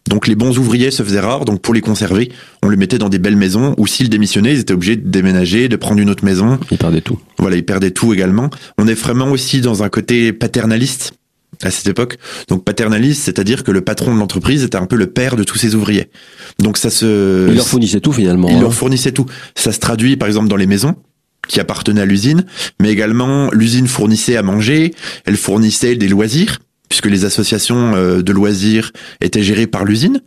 Donc 0.09 0.27
les 0.27 0.35
bons 0.35 0.57
ouvriers 0.59 0.91
se 0.91 1.03
faisaient 1.03 1.21
rares, 1.21 1.45
donc 1.45 1.61
pour 1.61 1.75
les 1.75 1.81
conserver, 1.81 2.31
on 2.63 2.69
les 2.71 2.77
mettait 2.77 2.99
dans 2.99 3.09
des 3.09 3.19
belles 3.19 3.37
maisons, 3.37 3.75
ou 3.79 3.87
s'ils 3.87 4.09
démissionnaient, 4.09 4.55
ils 4.55 4.61
étaient 4.61 4.75
obligés 4.75 4.97
de 4.97 5.09
déménager, 5.09 5.69
de 5.69 5.77
prendre 5.77 6.01
une 6.01 6.11
autre 6.11 6.25
maison. 6.25 6.59
Ils 6.71 6.79
perdaient 6.79 7.01
tout. 7.01 7.19
Voilà, 7.39 7.57
ils 7.57 7.65
perdaient 7.65 7.91
tout 7.91 8.13
également. 8.15 8.51
On 8.79 8.87
est 8.89 8.95
vraiment 8.95 9.31
aussi 9.31 9.61
dans 9.61 9.83
un 9.83 9.89
côté 9.89 10.33
paternaliste 10.33 11.13
à 11.63 11.71
cette 11.71 11.87
époque. 11.87 12.19
Donc 12.49 12.65
paternaliste, 12.65 13.23
c'est-à-dire 13.25 13.65
que 13.65 13.71
le 13.71 13.81
patron 13.81 14.15
de 14.15 14.19
l'entreprise 14.19 14.63
était 14.65 14.77
un 14.77 14.87
peu 14.87 14.97
le 14.97 15.09
père 15.09 15.37
de 15.37 15.45
tous 15.45 15.59
ses 15.59 15.75
ouvriers. 15.75 16.11
Donc 16.59 16.79
ça 16.79 16.91
se... 16.91 17.49
Ils 17.49 17.57
leur 17.57 17.69
fournissaient 17.69 18.01
tout 18.01 18.13
finalement. 18.13 18.49
Il 18.49 18.57
hein. 18.57 18.61
leur 18.61 18.75
fournissait 18.75 19.13
tout. 19.13 19.27
Ça 19.55 19.73
se 19.73 19.79
traduit 19.79 20.17
par 20.17 20.29
exemple 20.29 20.49
dans 20.49 20.57
les 20.57 20.67
maisons 20.67 20.95
qui 21.47 21.61
appartenaient 21.61 22.03
à 22.03 22.07
l'usine, 22.07 22.45
mais 22.81 22.91
également 22.91 23.51
l'usine 23.53 23.89
fournissait 23.89 24.37
à 24.37 24.43
manger, 24.43 24.95
elle 25.25 25.37
fournissait 25.37 25.97
des 25.97 26.09
loisirs, 26.09 26.59
puisque 26.89 27.07
les 27.07 27.25
associations 27.25 27.95
euh, 27.95 28.23
de 28.23 28.33
loisirs 28.33 28.93
étaient 29.21 29.43
gérées 29.43 29.67
par 29.67 29.85
l'usine. 29.85 30.21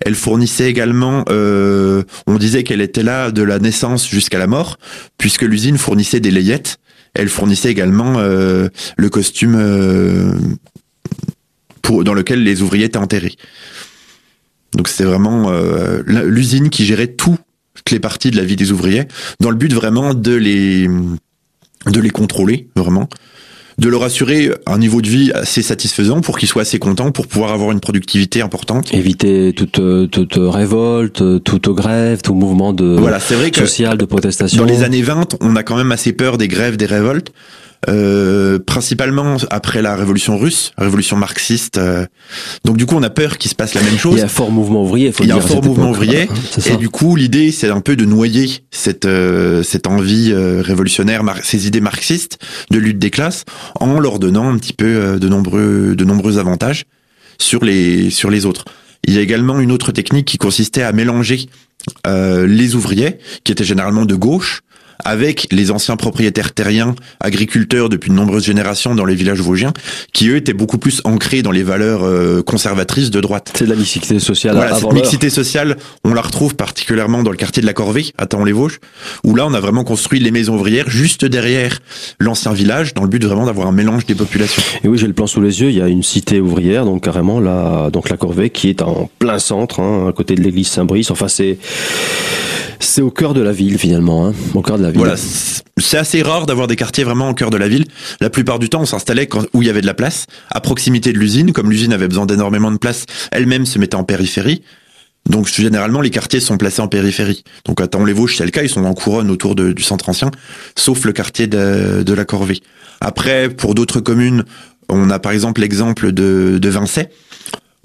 Elle 0.00 0.16
fournissait 0.16 0.68
également, 0.68 1.24
euh, 1.30 2.02
on 2.26 2.36
disait 2.36 2.64
qu'elle 2.64 2.80
était 2.80 3.04
là 3.04 3.30
de 3.30 3.42
la 3.42 3.58
naissance 3.58 4.08
jusqu'à 4.08 4.38
la 4.38 4.46
mort, 4.46 4.78
puisque 5.16 5.42
l'usine 5.42 5.78
fournissait 5.78 6.20
des 6.20 6.30
layettes. 6.30 6.78
Elle 7.14 7.28
fournissait 7.28 7.70
également 7.70 8.18
euh, 8.18 8.68
le 8.96 9.08
costume 9.08 9.54
euh, 9.56 10.32
dans 12.02 12.14
lequel 12.14 12.42
les 12.42 12.62
ouvriers 12.62 12.86
étaient 12.86 12.98
enterrés. 12.98 13.36
Donc 14.74 14.88
c'était 14.88 15.04
vraiment 15.04 15.50
euh, 15.50 16.02
l'usine 16.06 16.70
qui 16.70 16.84
gérait 16.84 17.08
toutes 17.08 17.40
les 17.90 18.00
parties 18.00 18.30
de 18.30 18.36
la 18.36 18.44
vie 18.44 18.56
des 18.56 18.72
ouvriers, 18.72 19.04
dans 19.40 19.50
le 19.50 19.56
but 19.56 19.72
vraiment 19.72 20.14
de 20.14 20.34
les 20.34 20.88
de 21.86 22.00
les 22.00 22.10
contrôler 22.10 22.68
vraiment, 22.76 23.08
de 23.78 23.88
leur 23.88 24.02
assurer 24.02 24.52
un 24.66 24.78
niveau 24.78 25.02
de 25.02 25.08
vie 25.08 25.32
assez 25.32 25.62
satisfaisant 25.62 26.20
pour 26.20 26.38
qu'ils 26.38 26.48
soient 26.48 26.62
assez 26.62 26.78
contents 26.78 27.10
pour 27.10 27.26
pouvoir 27.26 27.52
avoir 27.52 27.72
une 27.72 27.80
productivité 27.80 28.40
importante. 28.40 28.92
Éviter 28.94 29.52
toute, 29.52 29.78
euh, 29.78 30.06
toute 30.06 30.34
révolte, 30.38 31.22
euh, 31.22 31.38
toute 31.38 31.68
grève, 31.70 32.22
tout 32.22 32.34
mouvement 32.34 32.72
de 32.72 32.96
Voilà, 32.98 33.20
c'est 33.20 33.34
vrai 33.34 33.50
que 33.50 33.58
social, 33.60 33.98
de 33.98 34.04
protestation. 34.04 34.64
dans 34.64 34.70
les 34.70 34.82
années 34.82 35.02
20, 35.02 35.36
on 35.40 35.56
a 35.56 35.62
quand 35.62 35.76
même 35.76 35.92
assez 35.92 36.12
peur 36.12 36.38
des 36.38 36.48
grèves, 36.48 36.76
des 36.76 36.86
révoltes. 36.86 37.32
Euh, 37.88 38.58
principalement 38.58 39.36
après 39.50 39.82
la 39.82 39.96
révolution 39.96 40.38
russe, 40.38 40.72
la 40.78 40.84
révolution 40.84 41.16
marxiste. 41.16 41.78
euh. 41.78 42.06
donc 42.64 42.76
du 42.76 42.86
coup, 42.86 42.94
on 42.96 43.02
a 43.02 43.10
peur 43.10 43.38
qu'il 43.38 43.50
se 43.50 43.54
passe 43.54 43.74
la 43.74 43.82
même 43.82 43.98
chose. 43.98 44.14
Il 44.14 44.18
y 44.18 44.22
a 44.22 44.26
un 44.26 44.28
fort 44.28 44.50
mouvement 44.50 44.82
ouvrier. 44.82 45.12
Faut 45.12 45.24
Il 45.24 45.28
y 45.28 45.32
a 45.32 45.36
un 45.36 45.40
fort 45.40 45.62
mouvement 45.64 45.90
époque. 45.90 46.02
ouvrier. 46.02 46.28
Et 46.66 46.76
du 46.76 46.88
coup, 46.88 47.16
l'idée, 47.16 47.52
c'est 47.52 47.68
un 47.70 47.80
peu 47.80 47.96
de 47.96 48.04
noyer 48.04 48.64
cette 48.70 49.04
euh, 49.04 49.62
cette 49.62 49.86
envie 49.86 50.30
euh, 50.32 50.62
révolutionnaire, 50.62 51.22
ces 51.42 51.66
idées 51.66 51.80
marxistes 51.80 52.38
de 52.70 52.78
lutte 52.78 52.98
des 52.98 53.10
classes, 53.10 53.44
en 53.80 53.98
leur 54.00 54.18
donnant 54.18 54.48
un 54.52 54.58
petit 54.58 54.72
peu 54.72 54.86
euh, 54.86 55.18
de 55.18 55.28
nombreux 55.28 55.94
de 55.96 56.04
nombreux 56.04 56.38
avantages 56.38 56.84
sur 57.38 57.64
les 57.64 58.10
sur 58.10 58.30
les 58.30 58.46
autres. 58.46 58.64
Il 59.06 59.12
y 59.14 59.18
a 59.18 59.20
également 59.20 59.60
une 59.60 59.70
autre 59.70 59.92
technique 59.92 60.26
qui 60.26 60.38
consistait 60.38 60.82
à 60.82 60.92
mélanger 60.92 61.46
euh, 62.06 62.46
les 62.46 62.74
ouvriers, 62.74 63.18
qui 63.44 63.52
étaient 63.52 63.64
généralement 63.64 64.06
de 64.06 64.14
gauche, 64.14 64.62
avec 65.04 65.48
les 65.50 65.70
anciens 65.70 65.96
propriétaires 65.96 66.52
terriens, 66.52 66.94
agriculteurs 67.20 67.88
depuis 67.88 68.10
de 68.10 68.14
nombreuses 68.14 68.44
générations 68.44 68.94
dans 68.94 69.04
les 69.04 69.14
villages 69.14 69.40
vosgiens, 69.40 69.72
qui 70.12 70.28
eux 70.28 70.36
étaient 70.36 70.52
beaucoup 70.52 70.78
plus 70.78 71.00
ancrés 71.04 71.42
dans 71.42 71.50
les 71.50 71.62
valeurs 71.62 72.04
euh, 72.04 72.42
conservatrices 72.42 73.10
de 73.10 73.20
droite. 73.20 73.52
C'est 73.56 73.64
de 73.64 73.70
la 73.70 73.76
mixité 73.76 74.18
sociale 74.18 74.56
Voilà, 74.56 74.76
avant 74.76 74.90
cette 74.90 75.00
mixité 75.00 75.30
sociale, 75.30 75.76
on 76.04 76.14
la 76.14 76.22
retrouve 76.22 76.54
particulièrement 76.54 77.22
dans 77.22 77.30
le 77.30 77.36
quartier 77.36 77.60
de 77.60 77.66
la 77.66 77.72
Corvée, 77.72 78.12
à 78.18 78.26
Taon-les-Vosges, 78.26 78.80
où 79.24 79.34
là, 79.34 79.46
on 79.46 79.54
a 79.54 79.60
vraiment 79.60 79.84
construit 79.84 80.20
les 80.20 80.30
maisons 80.30 80.54
ouvrières 80.54 80.88
juste 80.88 81.24
derrière 81.24 81.80
l'ancien 82.18 82.52
village, 82.52 82.94
dans 82.94 83.02
le 83.02 83.08
but 83.08 83.24
vraiment 83.24 83.46
d'avoir 83.46 83.68
un 83.68 83.72
mélange 83.72 84.06
des 84.06 84.14
populations. 84.14 84.62
Et 84.82 84.88
oui, 84.88 84.98
j'ai 84.98 85.06
le 85.06 85.12
plan 85.12 85.26
sous 85.26 85.40
les 85.40 85.60
yeux. 85.60 85.70
Il 85.70 85.76
y 85.76 85.82
a 85.82 85.88
une 85.88 86.02
cité 86.02 86.40
ouvrière, 86.40 86.84
donc 86.84 87.04
carrément 87.04 87.40
la, 87.40 87.90
donc 87.90 88.08
la 88.10 88.16
Corvée, 88.16 88.50
qui 88.50 88.68
est 88.68 88.82
en 88.82 89.10
plein 89.18 89.38
centre, 89.38 89.80
hein, 89.80 90.08
à 90.08 90.12
côté 90.12 90.34
de 90.34 90.42
l'église 90.42 90.68
Saint-Brice. 90.68 91.10
Enfin, 91.10 91.28
c'est, 91.28 91.58
c'est 92.80 93.02
au 93.02 93.10
cœur 93.10 93.34
de 93.34 93.40
la 93.40 93.52
ville 93.52 93.78
finalement, 93.78 94.26
hein, 94.26 94.34
au 94.54 94.62
cœur 94.62 94.78
de 94.78 94.82
la 94.82 94.90
ville. 94.90 94.98
Voilà, 94.98 95.16
c'est 95.16 95.98
assez 95.98 96.22
rare 96.22 96.46
d'avoir 96.46 96.66
des 96.66 96.76
quartiers 96.76 97.04
vraiment 97.04 97.30
au 97.30 97.34
cœur 97.34 97.50
de 97.50 97.56
la 97.56 97.68
ville. 97.68 97.86
La 98.20 98.30
plupart 98.30 98.58
du 98.58 98.68
temps, 98.68 98.82
on 98.82 98.86
s'installait 98.86 99.28
où 99.52 99.62
il 99.62 99.66
y 99.66 99.70
avait 99.70 99.80
de 99.80 99.86
la 99.86 99.94
place, 99.94 100.26
à 100.50 100.60
proximité 100.60 101.12
de 101.12 101.18
l'usine, 101.18 101.52
comme 101.52 101.70
l'usine 101.70 101.92
avait 101.92 102.08
besoin 102.08 102.26
d'énormément 102.26 102.70
de 102.70 102.78
place, 102.78 103.04
elle-même 103.32 103.66
se 103.66 103.78
mettait 103.78 103.96
en 103.96 104.04
périphérie. 104.04 104.62
Donc 105.28 105.48
généralement, 105.48 106.00
les 106.00 106.10
quartiers 106.10 106.40
sont 106.40 106.58
placés 106.58 106.82
en 106.82 106.88
périphérie. 106.88 107.44
Donc 107.64 107.80
à 107.80 107.86
Taon-les-Vosges, 107.86 108.36
c'est 108.36 108.44
le 108.44 108.50
cas, 108.50 108.62
ils 108.62 108.68
sont 108.68 108.84
en 108.84 108.94
couronne 108.94 109.30
autour 109.30 109.54
du 109.54 109.82
centre 109.82 110.08
ancien, 110.08 110.30
sauf 110.76 111.04
le 111.04 111.12
quartier 111.12 111.46
de, 111.46 112.12
la 112.14 112.24
Corvée. 112.24 112.60
Après, 113.00 113.48
pour 113.48 113.74
d'autres 113.74 114.00
communes, 114.00 114.44
on 114.88 115.10
a 115.10 115.18
par 115.18 115.32
exemple 115.32 115.62
l'exemple 115.62 116.12
de, 116.12 116.58
de 116.60 116.72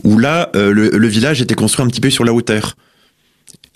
où 0.04 0.18
là, 0.18 0.50
euh, 0.56 0.74
le 0.74 1.08
village 1.08 1.42
était 1.42 1.56
construit 1.56 1.86
un 1.86 1.88
petit 1.88 2.02
peu 2.02 2.10
sur 2.10 2.24
la 2.24 2.34
hauteur. 2.34 2.76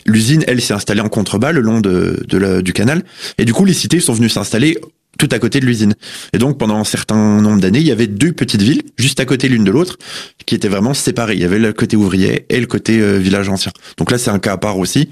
L'usine, 0.05 0.43
elle, 0.47 0.61
s'est 0.61 0.73
installée 0.73 1.01
en 1.01 1.09
contrebas 1.09 1.51
le 1.51 1.61
long 1.61 1.81
de, 1.81 2.61
du 2.61 2.73
canal, 2.73 3.03
et 3.37 3.45
du 3.45 3.53
coup, 3.53 3.65
les 3.65 3.73
cités 3.73 3.99
sont 3.99 4.13
venues 4.13 4.29
s'installer 4.29 4.77
tout 5.19 5.29
à 5.31 5.39
côté 5.39 5.59
de 5.59 5.65
l'usine. 5.65 5.93
Et 6.33 6.37
donc, 6.37 6.57
pendant 6.57 6.77
un 6.77 6.83
certain 6.83 7.39
nombre 7.39 7.61
d'années, 7.61 7.79
il 7.79 7.87
y 7.87 7.91
avait 7.91 8.07
deux 8.07 8.31
petites 8.31 8.61
villes, 8.61 8.81
juste 8.97 9.19
à 9.19 9.25
côté 9.25 9.47
l'une 9.47 9.63
de 9.63 9.71
l'autre, 9.71 9.97
qui 10.45 10.55
étaient 10.55 10.69
vraiment 10.69 10.93
séparées. 10.93 11.35
Il 11.35 11.41
y 11.41 11.45
avait 11.45 11.59
le 11.59 11.71
côté 11.71 11.95
ouvrier 11.95 12.45
et 12.49 12.59
le 12.59 12.65
côté 12.65 12.99
euh, 12.99 13.17
village 13.17 13.47
ancien. 13.47 13.71
Donc 13.97 14.11
là, 14.11 14.17
c'est 14.17 14.31
un 14.31 14.39
cas 14.39 14.53
à 14.53 14.57
part 14.57 14.77
aussi. 14.79 15.09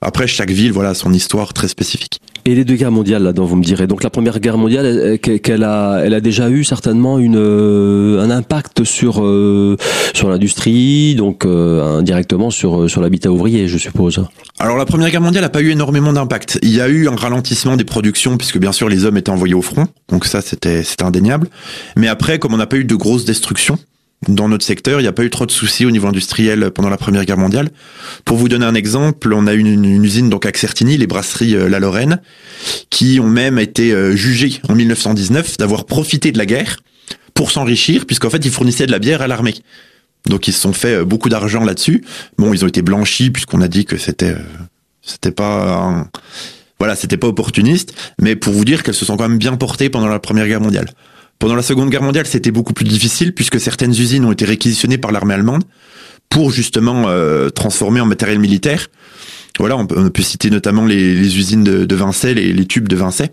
Après, 0.00 0.26
chaque 0.26 0.50
ville, 0.50 0.72
voilà, 0.72 0.90
a 0.90 0.94
son 0.94 1.12
histoire 1.12 1.52
très 1.52 1.68
spécifique. 1.68 2.20
Et 2.46 2.54
les 2.54 2.64
deux 2.64 2.74
guerres 2.74 2.90
mondiales 2.92 3.22
là-dedans, 3.22 3.46
vous 3.46 3.56
me 3.56 3.64
direz. 3.64 3.86
Donc 3.86 4.02
la 4.04 4.10
première 4.10 4.38
guerre 4.38 4.58
mondiale, 4.58 5.18
elle- 5.24 5.40
qu'elle 5.40 5.62
a, 5.64 6.00
elle 6.04 6.12
a 6.12 6.20
déjà 6.20 6.50
eu 6.50 6.62
certainement 6.62 7.18
une, 7.18 7.36
euh, 7.38 8.20
un 8.20 8.30
impact 8.30 8.84
sur 8.84 9.24
euh, 9.24 9.76
sur 10.12 10.28
l'industrie, 10.28 11.14
donc 11.14 11.46
euh, 11.46 11.98
indirectement 12.00 12.50
sur 12.50 12.82
euh, 12.82 12.88
sur 12.88 13.00
l'habitat 13.00 13.30
ouvrier, 13.30 13.66
je 13.66 13.78
suppose. 13.78 14.24
Alors 14.58 14.76
la 14.76 14.84
Première 14.84 15.10
Guerre 15.10 15.22
mondiale 15.22 15.42
n'a 15.44 15.48
pas 15.48 15.62
eu 15.62 15.70
énormément 15.70 16.12
d'impact. 16.12 16.58
Il 16.62 16.74
y 16.74 16.82
a 16.82 16.88
eu 16.88 17.08
un 17.08 17.16
ralentissement 17.16 17.76
des 17.76 17.84
productions 17.84 18.36
puisque 18.36 18.58
bien 18.58 18.72
sûr 18.72 18.90
les 18.90 19.06
hommes 19.06 19.16
étaient 19.16 19.30
envoyés 19.30 19.54
au 19.54 19.62
front, 19.62 19.86
donc 20.10 20.26
ça 20.26 20.42
c'était 20.42 20.82
c'était 20.82 21.04
indéniable. 21.04 21.48
Mais 21.96 22.08
après, 22.08 22.38
comme 22.38 22.52
on 22.52 22.58
n'a 22.58 22.66
pas 22.66 22.76
eu 22.76 22.84
de 22.84 22.94
grosses 22.94 23.24
destructions 23.24 23.78
dans 24.28 24.48
notre 24.48 24.64
secteur, 24.64 25.00
il 25.00 25.02
n'y 25.02 25.08
a 25.08 25.12
pas 25.12 25.24
eu 25.24 25.30
trop 25.30 25.46
de 25.46 25.50
soucis 25.50 25.84
au 25.84 25.90
niveau 25.90 26.08
industriel 26.08 26.70
pendant 26.70 26.88
la 26.88 26.96
Première 26.96 27.24
Guerre 27.24 27.38
mondiale. 27.38 27.70
Pour 28.24 28.36
vous 28.36 28.48
donner 28.48 28.64
un 28.64 28.74
exemple, 28.74 29.32
on 29.32 29.46
a 29.46 29.54
eu 29.54 29.58
une, 29.58 30.02
usine 30.02 30.30
donc 30.30 30.46
à 30.46 30.50
Certigny, 30.54 30.96
les 30.96 31.06
brasseries 31.06 31.54
euh, 31.54 31.68
La 31.68 31.78
Lorraine, 31.78 32.20
qui 32.90 33.20
ont 33.20 33.28
même 33.28 33.58
été 33.58 33.92
euh, 33.92 34.16
jugées 34.16 34.60
en 34.68 34.74
1919 34.74 35.58
d'avoir 35.58 35.84
profité 35.84 36.32
de 36.32 36.38
la 36.38 36.46
guerre 36.46 36.78
pour 37.34 37.50
s'enrichir 37.50 38.06
puisqu'en 38.06 38.30
fait 38.30 38.44
ils 38.44 38.50
fournissaient 38.50 38.86
de 38.86 38.92
la 38.92 38.98
bière 38.98 39.20
à 39.20 39.26
l'armée. 39.26 39.54
Donc 40.26 40.48
ils 40.48 40.52
se 40.52 40.60
sont 40.60 40.72
fait 40.72 41.00
euh, 41.00 41.04
beaucoup 41.04 41.28
d'argent 41.28 41.64
là-dessus. 41.64 42.02
Bon, 42.38 42.54
ils 42.54 42.64
ont 42.64 42.68
été 42.68 42.82
blanchis 42.82 43.30
puisqu'on 43.30 43.60
a 43.60 43.68
dit 43.68 43.84
que 43.84 43.98
c'était 43.98 44.34
c'était 45.02 45.32
pas 45.32 46.08
voilà, 46.78 46.96
c'était 46.96 47.16
pas 47.16 47.28
opportuniste, 47.28 47.94
mais 48.20 48.36
pour 48.36 48.52
vous 48.52 48.64
dire 48.64 48.82
qu'elles 48.82 48.94
se 48.94 49.04
sont 49.04 49.16
quand 49.16 49.28
même 49.28 49.38
bien 49.38 49.56
portées 49.56 49.90
pendant 49.90 50.08
la 50.08 50.18
Première 50.18 50.46
Guerre 50.46 50.60
mondiale. 50.60 50.88
Pendant 51.38 51.56
la 51.56 51.62
Seconde 51.62 51.90
Guerre 51.90 52.02
mondiale, 52.02 52.26
c'était 52.26 52.50
beaucoup 52.50 52.72
plus 52.72 52.84
difficile 52.84 53.34
puisque 53.34 53.60
certaines 53.60 53.92
usines 53.92 54.24
ont 54.24 54.32
été 54.32 54.44
réquisitionnées 54.44 54.98
par 54.98 55.12
l'armée 55.12 55.34
allemande 55.34 55.64
pour 56.30 56.50
justement 56.50 57.04
euh, 57.08 57.50
transformer 57.50 58.00
en 58.00 58.06
matériel 58.06 58.38
militaire. 58.38 58.88
Voilà, 59.58 59.76
on 59.76 59.86
peut, 59.86 60.22
citer 60.22 60.50
notamment 60.50 60.84
les, 60.84 61.14
les 61.14 61.38
usines 61.38 61.62
de, 61.62 61.84
de 61.84 61.94
Vincey, 61.94 62.34
les, 62.34 62.52
les 62.52 62.66
tubes 62.66 62.88
de 62.88 62.96
Vincey. 62.96 63.30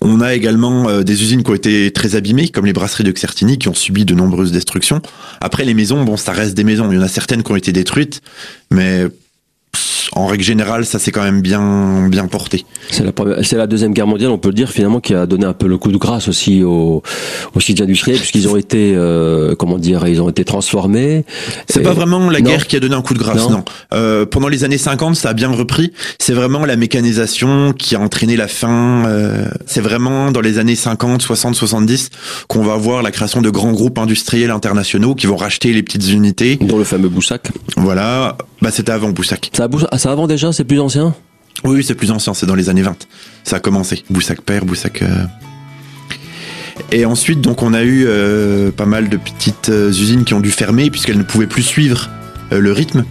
On 0.00 0.20
a 0.20 0.34
également 0.34 0.88
euh, 0.88 1.02
des 1.02 1.22
usines 1.22 1.42
qui 1.42 1.50
ont 1.50 1.54
été 1.54 1.90
très 1.90 2.14
abîmées, 2.14 2.48
comme 2.48 2.66
les 2.66 2.72
brasseries 2.72 3.04
de 3.04 3.16
Certigny, 3.16 3.58
qui 3.58 3.68
ont 3.68 3.74
subi 3.74 4.04
de 4.04 4.14
nombreuses 4.14 4.52
destructions. 4.52 5.02
Après, 5.40 5.64
les 5.64 5.74
maisons, 5.74 6.04
bon, 6.04 6.16
ça 6.16 6.32
reste 6.32 6.54
des 6.54 6.64
maisons. 6.64 6.90
Il 6.92 6.96
y 6.96 6.98
en 6.98 7.02
a 7.02 7.08
certaines 7.08 7.42
qui 7.42 7.50
ont 7.50 7.56
été 7.56 7.72
détruites, 7.72 8.20
mais 8.70 9.06
en 10.18 10.26
règle 10.26 10.42
générale, 10.44 10.84
ça 10.84 10.98
s'est 10.98 11.12
quand 11.12 11.22
même 11.22 11.40
bien, 11.40 12.08
bien 12.08 12.26
porté. 12.26 12.64
C'est 12.90 13.04
la, 13.04 13.12
première- 13.12 13.44
c'est 13.44 13.56
la 13.56 13.66
deuxième 13.66 13.92
guerre 13.92 14.06
mondiale, 14.06 14.30
on 14.30 14.38
peut 14.38 14.48
le 14.48 14.54
dire 14.54 14.70
finalement, 14.70 15.00
qui 15.00 15.14
a 15.14 15.26
donné 15.26 15.44
un 15.46 15.52
peu 15.52 15.66
le 15.68 15.78
coup 15.78 15.92
de 15.92 15.96
grâce 15.96 16.28
aussi 16.28 16.62
aux, 16.62 17.02
aux 17.54 17.60
sites 17.60 17.80
industriels, 17.80 18.18
puisqu'ils 18.18 18.48
ont 18.48 18.56
été, 18.56 18.94
euh, 18.96 19.54
comment 19.54 19.78
dire, 19.78 20.06
ils 20.08 20.20
ont 20.20 20.28
été 20.28 20.44
transformés. 20.44 21.24
C'est 21.68 21.80
Et- 21.80 21.82
pas 21.82 21.92
vraiment 21.92 22.30
la 22.30 22.40
Non. 22.40 22.50
guerre 22.50 22.66
qui 22.66 22.76
a 22.76 22.80
donné 22.80 22.94
un 22.94 23.02
coup 23.02 23.14
de 23.14 23.18
grâce, 23.18 23.44
Non. 23.44 23.50
non. 23.50 23.64
Euh, 23.94 24.26
pendant 24.26 24.48
les 24.48 24.64
années 24.64 24.78
50, 24.78 25.14
ça 25.16 25.30
a 25.30 25.34
bien 25.34 25.50
repris. 25.50 25.92
C'est 26.18 26.32
vraiment 26.34 26.64
la 26.64 26.76
mécanisation 26.76 27.72
qui 27.72 27.94
a 27.94 28.00
entraîné 28.00 28.36
la 28.36 28.48
fin. 28.48 29.04
euh, 29.06 29.46
c'est 29.66 29.80
vraiment 29.80 30.30
dans 30.32 30.40
les 30.40 30.58
années 30.58 30.74
50, 30.76 31.22
60, 31.22 31.54
70 31.54 32.10
qu'on 32.48 32.62
va 32.62 32.76
voir 32.76 33.02
la 33.02 33.10
création 33.10 33.40
de 33.40 33.50
grands 33.50 33.72
groupes 33.72 33.98
industriels 33.98 34.50
internationaux 34.50 35.14
qui 35.14 35.26
vont 35.26 35.36
racheter 35.36 35.72
les 35.72 35.82
petites 35.82 36.08
unités. 36.10 36.56
dont 36.60 36.78
le 36.78 36.84
fameux 36.84 37.08
Boussac. 37.08 37.48
Voilà. 37.76 38.36
Bah, 38.60 38.70
c'était 38.72 38.90
avant 38.92 39.10
Boussac. 39.10 39.50
Ça, 39.56 39.64
a 39.64 39.68
Bous- 39.68 39.86
ah, 39.90 39.98
avant 40.10 40.26
déjà, 40.26 40.52
c'est 40.52 40.64
plus 40.64 40.80
ancien? 40.80 41.14
Oui, 41.64 41.82
c'est 41.82 41.94
plus 41.94 42.10
ancien, 42.10 42.34
c'est 42.34 42.46
dans 42.46 42.54
les 42.54 42.68
années 42.68 42.82
20. 42.82 43.06
Ça 43.44 43.56
a 43.56 43.60
commencé. 43.60 44.04
Boussac 44.10 44.40
père, 44.42 44.64
Boussac. 44.64 45.02
euh. 45.02 45.24
Et 46.92 47.04
ensuite, 47.04 47.40
donc, 47.40 47.62
on 47.62 47.74
a 47.74 47.82
eu 47.82 48.04
euh, 48.06 48.70
pas 48.70 48.86
mal 48.86 49.08
de 49.08 49.16
petites 49.16 49.68
euh, 49.68 49.90
usines 49.90 50.24
qui 50.24 50.34
ont 50.34 50.40
dû 50.40 50.50
fermer 50.50 50.90
puisqu'elles 50.90 51.18
ne 51.18 51.24
pouvaient 51.24 51.48
plus 51.48 51.62
suivre 51.62 52.08
le 52.50 52.72
rythme. 52.72 53.04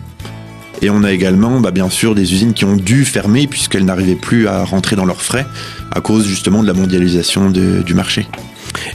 Et 0.81 0.89
on 0.89 1.03
a 1.03 1.11
également, 1.11 1.59
bah, 1.59 1.71
bien 1.71 1.89
sûr, 1.89 2.15
des 2.15 2.33
usines 2.33 2.53
qui 2.53 2.65
ont 2.65 2.75
dû 2.75 3.05
fermer 3.05 3.47
puisqu'elles 3.47 3.85
n'arrivaient 3.85 4.15
plus 4.15 4.47
à 4.47 4.63
rentrer 4.63 4.95
dans 4.95 5.05
leurs 5.05 5.21
frais 5.21 5.45
à 5.91 6.01
cause 6.01 6.25
justement 6.25 6.61
de 6.61 6.67
la 6.67 6.73
mondialisation 6.73 7.49
du 7.51 7.93
marché. 7.93 8.27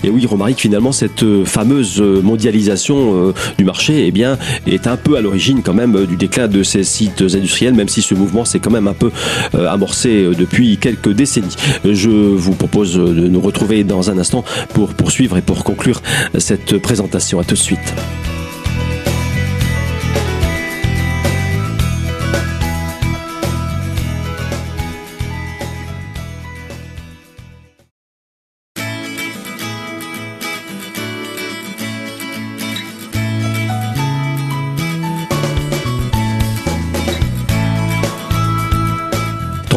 Et 0.04 0.10
oui, 0.10 0.26
remarque 0.26 0.58
finalement 0.58 0.92
cette 0.92 1.22
euh, 1.22 1.44
fameuse 1.44 2.00
euh, 2.00 2.20
mondialisation 2.22 3.28
euh, 3.28 3.34
du 3.58 3.64
marché, 3.64 4.06
eh 4.06 4.10
bien, 4.10 4.38
est 4.66 4.86
un 4.86 4.96
peu 4.96 5.16
à 5.16 5.20
l'origine 5.20 5.62
quand 5.62 5.74
même 5.74 6.06
du 6.06 6.16
déclin 6.16 6.48
de 6.48 6.62
ces 6.62 6.84
sites 6.84 7.22
industriels, 7.22 7.74
même 7.74 7.88
si 7.88 8.02
ce 8.02 8.14
mouvement 8.14 8.44
s'est 8.44 8.60
quand 8.60 8.70
même 8.70 8.88
un 8.88 8.94
peu 8.94 9.10
amorcé 9.54 10.28
depuis 10.36 10.76
quelques 10.78 11.10
décennies. 11.10 11.54
Je 11.84 12.08
vous 12.10 12.52
propose 12.52 12.94
de 12.94 13.28
nous 13.28 13.40
retrouver 13.40 13.84
dans 13.84 14.10
un 14.10 14.18
instant 14.18 14.44
pour 14.74 14.94
poursuivre 14.94 15.36
et 15.36 15.42
pour 15.42 15.64
conclure 15.64 16.02
cette 16.38 16.78
présentation. 16.78 17.40
À 17.40 17.44
tout 17.44 17.54
de 17.54 17.60
suite. 17.60 17.94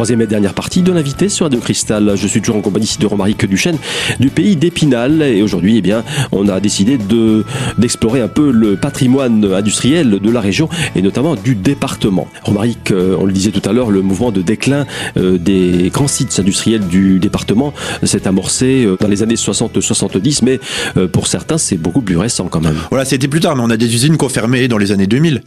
Troisième 0.06 0.22
et 0.22 0.28
dernière 0.28 0.54
partie 0.54 0.82
de 0.82 0.92
l'invité 0.92 1.28
sur 1.28 1.46
Radio 1.46 1.58
Cristal. 1.58 2.12
Je 2.14 2.28
suis 2.28 2.40
toujours 2.40 2.54
en 2.54 2.60
compagnie 2.60 2.88
de 3.00 3.06
Romaric 3.06 3.44
Duchesne 3.44 3.76
du 4.20 4.30
pays 4.30 4.54
d'Épinal. 4.54 5.20
Et 5.20 5.42
aujourd'hui, 5.42 5.78
eh 5.78 5.82
bien, 5.82 6.04
on 6.30 6.46
a 6.46 6.60
décidé 6.60 6.96
de, 6.96 7.44
d'explorer 7.76 8.20
un 8.20 8.28
peu 8.28 8.52
le 8.52 8.76
patrimoine 8.76 9.44
industriel 9.52 10.20
de 10.20 10.30
la 10.30 10.40
région 10.40 10.68
et 10.94 11.02
notamment 11.02 11.34
du 11.34 11.56
département. 11.56 12.28
Romaric, 12.44 12.92
euh, 12.92 13.16
on 13.18 13.24
le 13.24 13.32
disait 13.32 13.50
tout 13.50 13.68
à 13.68 13.72
l'heure, 13.72 13.90
le 13.90 14.00
mouvement 14.00 14.30
de 14.30 14.42
déclin 14.42 14.86
euh, 15.16 15.38
des 15.38 15.90
grands 15.92 16.06
sites 16.06 16.38
industriels 16.38 16.86
du 16.86 17.18
département 17.18 17.74
s'est 18.04 18.28
amorcé 18.28 18.84
euh, 18.84 18.96
dans 19.00 19.08
les 19.08 19.24
années 19.24 19.34
60-70, 19.34 20.44
mais 20.44 20.60
pour 21.08 21.26
certains, 21.26 21.58
c'est 21.58 21.78
beaucoup 21.78 22.00
plus 22.00 22.16
récent 22.16 22.46
quand 22.46 22.60
même. 22.60 22.76
Voilà, 22.90 23.04
c'était 23.04 23.26
plus 23.26 23.40
tard, 23.40 23.56
mais 23.56 23.62
on 23.64 23.70
a 23.70 23.76
des 23.76 23.92
usines 23.92 24.16
qui 24.16 24.24
ont 24.24 24.28
fermé 24.28 24.68
dans 24.68 24.78
les 24.78 24.92
années 24.92 25.08
2000. 25.08 25.42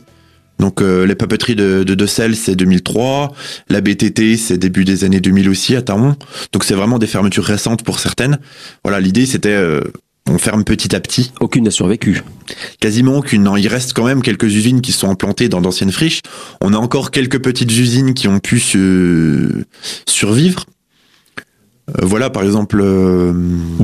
Donc 0.59 0.81
euh, 0.81 1.05
les 1.05 1.15
papeteries 1.15 1.55
de, 1.55 1.83
de 1.83 1.95
Decelles, 1.95 2.35
c'est 2.35 2.55
2003. 2.55 3.33
La 3.69 3.81
BTT, 3.81 4.37
c'est 4.37 4.57
début 4.57 4.85
des 4.85 5.03
années 5.03 5.21
2000 5.21 5.49
aussi 5.49 5.75
à 5.75 5.81
Taon. 5.81 6.15
Donc 6.51 6.63
c'est 6.63 6.75
vraiment 6.75 6.99
des 6.99 7.07
fermetures 7.07 7.45
récentes 7.45 7.83
pour 7.83 7.99
certaines. 7.99 8.39
Voilà, 8.83 8.99
l'idée 8.99 9.25
c'était 9.25 9.49
euh, 9.49 9.81
on 10.29 10.37
ferme 10.37 10.63
petit 10.63 10.95
à 10.95 10.99
petit. 10.99 11.31
Aucune 11.39 11.63
n'a 11.63 11.71
survécu. 11.71 12.21
Quasiment 12.79 13.17
aucune. 13.17 13.43
Non, 13.43 13.57
il 13.57 13.67
reste 13.67 13.93
quand 13.93 14.05
même 14.05 14.21
quelques 14.21 14.43
usines 14.43 14.81
qui 14.81 14.91
sont 14.91 15.09
implantées 15.09 15.49
dans 15.49 15.61
d'anciennes 15.61 15.91
friches. 15.91 16.21
On 16.61 16.73
a 16.73 16.77
encore 16.77 17.11
quelques 17.11 17.41
petites 17.41 17.71
usines 17.71 18.13
qui 18.13 18.27
ont 18.27 18.39
pu 18.39 18.59
se 18.59 19.63
survivre. 20.07 20.65
Euh, 21.97 22.05
voilà, 22.05 22.29
par 22.29 22.43
exemple. 22.43 22.79
Euh, 22.81 23.33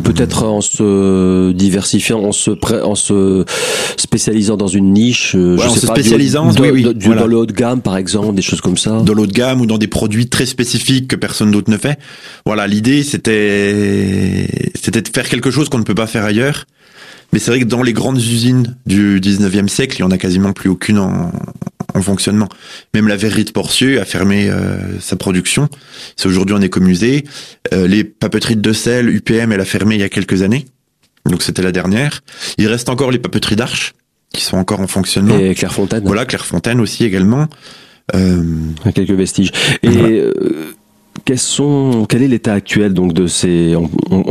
Peut-être 0.04 0.44
en 0.44 0.62
se 0.62 1.52
diversifiant, 1.52 2.24
en 2.24 2.32
se, 2.32 2.52
en 2.84 2.96
se 2.96 3.46
spécialisant 3.98 4.58
dans 4.58 4.68
une 4.68 4.94
niche. 4.94 5.36
Euh, 5.36 5.58
je 5.58 5.68
en 5.68 5.74
se 5.74 5.88
spécialisant, 5.88 6.52
du, 6.52 6.62
oui, 6.62 6.70
oui, 6.72 6.96
du, 6.96 7.10
dans 7.10 7.28
le 7.28 7.38
haut 7.38 7.46
de 7.46 7.54
gamme, 7.54 7.82
par 7.82 7.98
exemple, 7.98 8.36
des 8.36 8.42
choses 8.42 8.62
comme 8.62 8.78
ça. 8.78 9.02
Dans 9.02 9.14
le 9.14 9.24
haut 9.24 9.28
de 9.28 9.34
gamme 9.34 9.62
ou 9.62 9.66
dans 9.66 9.78
des 9.78 9.88
produits 9.88 10.28
très 10.28 10.46
spécifiques 10.46 11.08
que 11.08 11.16
personne 11.16 11.52
d'autre 11.52 11.72
ne 11.72 11.78
fait. 11.78 12.00
Voilà, 12.46 12.68
l'idée 12.68 13.04
c'était 13.04 14.48
c'était 14.76 15.02
de 15.02 15.08
faire 15.08 15.28
quelque 15.28 15.52
chose 15.52 15.70
qu'on 15.70 15.80
ne 15.80 15.84
peut 15.84 15.96
pas 15.96 16.08
faire 16.08 16.24
ailleurs. 16.24 16.66
Mais 17.34 17.40
c'est 17.40 17.52
vrai 17.52 17.60
que 17.60 17.66
dans 17.66 17.84
les 17.84 17.94
grandes 17.94 18.18
usines 18.18 18.76
du 18.86 19.20
19e 19.20 19.68
siècle, 19.68 19.98
il 19.98 20.02
y 20.02 20.04
en 20.04 20.12
a 20.12 20.18
quasiment 20.18 20.54
plus 20.54 20.70
aucune 20.70 21.00
en, 21.00 21.32
en 21.96 22.02
fonctionnement. 22.02 22.50
Même 22.94 23.08
la 23.08 23.16
verrerie 23.16 23.46
de 23.46 23.52
Porcieux 23.52 24.00
a 24.00 24.06
fermé 24.06 24.50
euh, 24.50 25.00
sa 25.00 25.16
production. 25.16 25.70
C'est 26.16 26.28
aujourd'hui 26.28 26.56
en 26.56 26.62
écomusée. 26.62 27.24
Euh, 27.74 27.88
les 27.88 28.04
papeteries 28.04 28.58
de 28.58 28.74
sel, 28.74 29.10
UPM, 29.10 29.52
elle 29.52 29.62
a 29.62 29.66
fermé 29.66 29.96
il 29.96 30.02
y 30.02 30.04
a 30.04 30.10
quelques 30.10 30.42
années. 30.42 30.66
Donc 31.26 31.42
c'était 31.42 31.64
la 31.64 31.72
dernière. 31.72 32.22
Il 32.58 32.68
reste 32.68 32.90
encore 32.90 33.12
les 33.12 33.20
papeteries 33.20 33.56
d'Arche 33.56 33.94
qui 34.34 34.42
sont 34.42 34.58
encore 34.58 34.82
en 34.82 34.88
fonctionnement. 34.88 35.38
Et 35.40 35.56
Clairefontaine. 35.56 36.04
Voilà, 36.06 36.26
Clairefontaine 36.26 36.80
aussi 36.80 37.06
également. 37.06 37.48
Euh... 38.14 38.44
Quelques 38.94 39.12
vestiges. 39.12 39.52
Et 39.82 39.90
voilà 39.90 40.32
quels 41.24 41.40
sont, 41.40 42.06
quel 42.10 42.22
est 42.22 42.28
l'état 42.28 42.54
actuel 42.54 42.94
donc 42.94 43.14
de 43.14 43.28
ces 43.28 43.76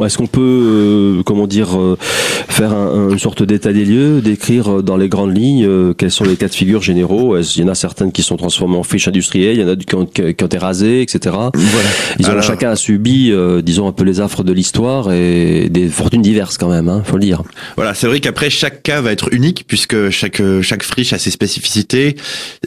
Est-ce 0.04 0.18
qu'on 0.18 0.26
peut, 0.26 0.40
euh, 0.40 1.22
comment 1.24 1.46
dire, 1.46 1.78
euh, 1.78 1.96
faire 2.00 2.72
un, 2.72 3.10
une 3.10 3.18
sorte 3.18 3.42
d'état 3.42 3.72
des 3.72 3.84
lieux, 3.84 4.20
décrire 4.20 4.78
euh, 4.78 4.82
dans 4.82 4.96
les 4.96 5.08
grandes 5.08 5.36
lignes 5.36 5.64
euh, 5.66 5.94
quels 5.94 6.10
sont 6.10 6.24
les 6.24 6.36
cas 6.36 6.48
de 6.48 6.54
figure 6.54 6.82
généraux? 6.82 7.38
Il 7.38 7.60
y 7.60 7.64
en 7.64 7.68
a 7.68 7.74
certaines 7.74 8.12
qui 8.12 8.22
sont 8.22 8.36
transformées 8.36 8.76
en 8.76 8.82
friches 8.82 9.08
industrielles, 9.08 9.56
il 9.56 9.60
y 9.62 9.64
en 9.64 9.68
a 9.68 9.76
qui 9.76 9.94
ont, 9.94 10.04
qui 10.06 10.22
ont 10.22 10.46
été 10.46 10.58
rasées, 10.58 11.02
etc. 11.02 11.34
Voilà. 11.54 11.88
Ils 12.18 12.30
ont, 12.30 12.40
chacun 12.42 12.70
a 12.70 12.76
subi, 12.76 13.32
disons, 13.62 13.88
un 13.88 13.92
peu 13.92 14.04
les 14.04 14.20
affres 14.20 14.44
de 14.44 14.52
l'histoire 14.52 15.12
et 15.12 15.68
des 15.70 15.88
fortunes 15.88 16.22
diverses 16.22 16.58
quand 16.58 16.68
même, 16.68 16.88
hein, 16.88 17.02
faut 17.04 17.16
le 17.16 17.24
dire. 17.24 17.42
Voilà, 17.76 17.94
c'est 17.94 18.06
vrai 18.06 18.20
qu'après 18.20 18.50
chaque 18.50 18.82
cas 18.82 19.00
va 19.00 19.12
être 19.12 19.32
unique 19.32 19.64
puisque 19.66 20.10
chaque 20.10 20.42
chaque 20.62 20.82
friche 20.82 21.12
a 21.12 21.18
ses 21.18 21.30
spécificités. 21.30 22.16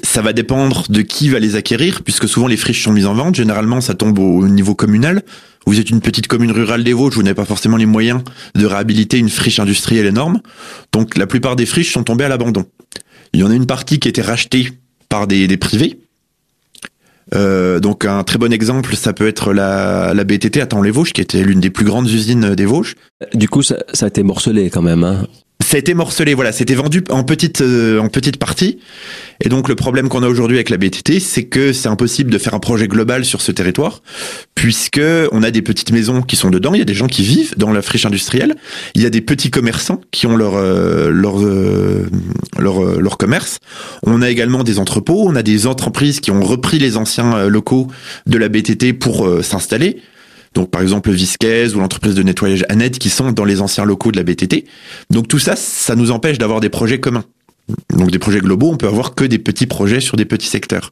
Ça 0.03 0.21
va 0.21 0.33
dépendre 0.33 0.85
de 0.89 1.01
qui 1.01 1.29
va 1.29 1.39
les 1.39 1.55
acquérir 1.55 2.01
puisque 2.03 2.27
souvent 2.27 2.47
les 2.47 2.57
friches 2.57 2.83
sont 2.83 2.93
mises 2.93 3.05
en 3.05 3.13
vente. 3.13 3.35
Généralement, 3.35 3.81
ça 3.81 3.93
tombe 3.93 4.06
au 4.15 4.47
niveau 4.47 4.75
communal. 4.75 5.23
Vous 5.65 5.79
êtes 5.79 5.89
une 5.89 5.99
petite 5.99 6.27
commune 6.27 6.51
rurale 6.51 6.83
des 6.83 6.93
Vosges, 6.93 7.15
vous 7.15 7.23
n'avez 7.23 7.35
pas 7.35 7.45
forcément 7.45 7.75
les 7.75 7.85
moyens 7.85 8.21
de 8.55 8.65
réhabiliter 8.65 9.17
une 9.17 9.29
friche 9.29 9.59
industrielle 9.59 10.05
énorme. 10.05 10.39
Donc 10.93 11.17
la 11.17 11.27
plupart 11.27 11.55
des 11.57 11.65
friches 11.65 11.91
sont 11.91 12.03
tombées 12.03 12.23
à 12.23 12.29
l'abandon. 12.29 12.65
Il 13.33 13.41
y 13.41 13.43
en 13.43 13.51
a 13.51 13.53
une 13.53 13.65
partie 13.65 13.99
qui 13.99 14.07
a 14.07 14.09
été 14.09 14.21
rachetée 14.21 14.71
par 15.09 15.27
des, 15.27 15.57
privés. 15.57 15.99
Euh, 17.35 17.81
donc 17.81 18.05
un 18.05 18.23
très 18.23 18.37
bon 18.37 18.53
exemple, 18.53 18.95
ça 18.95 19.11
peut 19.11 19.27
être 19.27 19.51
la, 19.51 20.13
la 20.13 20.23
BTT 20.23 20.61
à 20.61 20.67
Taon-les-Vosges, 20.67 21.11
qui 21.11 21.19
était 21.19 21.43
l'une 21.43 21.59
des 21.59 21.69
plus 21.69 21.83
grandes 21.83 22.09
usines 22.09 22.55
des 22.55 22.65
Vosges. 22.65 22.95
Du 23.33 23.49
coup, 23.49 23.61
ça, 23.61 23.77
ça 23.93 24.05
a 24.05 24.07
été 24.07 24.23
morcelé 24.23 24.69
quand 24.69 24.81
même. 24.81 25.03
Hein 25.03 25.27
ça 25.67 25.75
a 25.75 25.79
été 25.79 25.93
morcelé, 25.93 26.33
voilà, 26.33 26.53
c'était 26.53 26.75
vendu 26.75 27.03
en 27.09 27.25
petite 27.25 27.59
euh, 27.59 27.99
en 27.99 28.07
petite 28.07 28.37
partie. 28.37 28.79
Et 29.43 29.49
donc 29.49 29.67
le 29.67 29.75
problème 29.75 30.07
qu'on 30.07 30.23
a 30.23 30.29
aujourd'hui 30.29 30.55
avec 30.55 30.69
la 30.69 30.77
BTT, 30.77 31.19
c'est 31.19 31.43
que 31.43 31.73
c'est 31.73 31.89
impossible 31.89 32.31
de 32.31 32.37
faire 32.37 32.53
un 32.53 32.59
projet 32.59 32.87
global 32.87 33.25
sur 33.25 33.41
ce 33.41 33.51
territoire, 33.51 34.01
puisque 34.55 35.01
on 35.33 35.43
a 35.43 35.51
des 35.51 35.61
petites 35.61 35.91
maisons 35.91 36.21
qui 36.21 36.37
sont 36.37 36.49
dedans, 36.49 36.73
il 36.73 36.77
y 36.77 36.81
a 36.81 36.85
des 36.85 36.93
gens 36.93 37.07
qui 37.07 37.21
vivent 37.21 37.53
dans 37.57 37.73
la 37.73 37.81
friche 37.81 38.05
industrielle, 38.05 38.55
il 38.95 39.01
y 39.01 39.05
a 39.05 39.09
des 39.09 39.19
petits 39.19 39.51
commerçants 39.51 39.99
qui 40.11 40.25
ont 40.25 40.37
leur 40.37 40.55
euh, 40.55 41.09
leur, 41.11 41.43
euh, 41.43 42.07
leur 42.57 42.81
leur 43.01 43.17
commerce. 43.17 43.59
On 44.03 44.21
a 44.21 44.29
également 44.29 44.63
des 44.63 44.79
entrepôts, 44.79 45.25
on 45.27 45.35
a 45.35 45.43
des 45.43 45.67
entreprises 45.67 46.21
qui 46.21 46.31
ont 46.31 46.43
repris 46.43 46.79
les 46.79 46.95
anciens 46.95 47.45
locaux 47.49 47.87
de 48.25 48.37
la 48.37 48.47
BTT 48.47 48.93
pour 48.93 49.29
s'installer. 49.43 49.97
Donc 50.53 50.71
par 50.71 50.81
exemple 50.81 51.11
Visquez 51.11 51.73
ou 51.75 51.79
l'entreprise 51.79 52.15
de 52.15 52.23
nettoyage 52.23 52.65
Annette 52.69 52.99
qui 52.99 53.09
sont 53.09 53.31
dans 53.31 53.45
les 53.45 53.61
anciens 53.61 53.85
locaux 53.85 54.11
de 54.11 54.17
la 54.17 54.23
BTT. 54.23 54.65
Donc 55.09 55.27
tout 55.27 55.39
ça, 55.39 55.55
ça 55.55 55.95
nous 55.95 56.11
empêche 56.11 56.37
d'avoir 56.37 56.59
des 56.59 56.69
projets 56.69 56.99
communs. 56.99 57.25
Donc 57.93 58.11
des 58.11 58.19
projets 58.19 58.39
globaux, 58.39 58.69
on 58.71 58.77
peut 58.77 58.87
avoir 58.87 59.13
que 59.13 59.25
des 59.25 59.39
petits 59.39 59.67
projets 59.67 59.99
sur 59.99 60.15
des 60.15 60.25
petits 60.25 60.47
secteurs. 60.47 60.91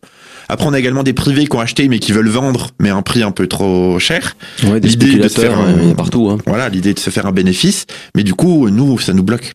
Après, 0.50 0.68
on 0.68 0.74
a 0.74 0.80
également 0.80 1.04
des 1.04 1.14
privés 1.14 1.48
qui 1.48 1.56
ont 1.56 1.60
acheté 1.60 1.88
mais 1.88 2.00
qui 2.00 2.12
veulent 2.12 2.30
vendre, 2.30 2.72
mais 2.80 2.90
à 2.90 2.96
un 2.96 3.02
prix 3.02 3.24
un 3.24 3.32
peu 3.32 3.48
trop 3.48 3.98
cher. 3.98 4.36
Ouais, 4.64 4.80
l'idée 4.80 5.16
de 5.16 5.28
faire 5.30 5.58
un, 5.58 5.94
partout. 5.94 6.30
Hein. 6.30 6.38
Voilà, 6.46 6.70
l'idée 6.70 6.94
de 6.94 7.00
se 7.00 7.10
faire 7.10 7.26
un 7.26 7.32
bénéfice, 7.32 7.86
mais 8.16 8.24
du 8.24 8.34
coup, 8.34 8.70
nous, 8.70 9.00
ça 9.00 9.14
nous 9.14 9.24
bloque. 9.24 9.54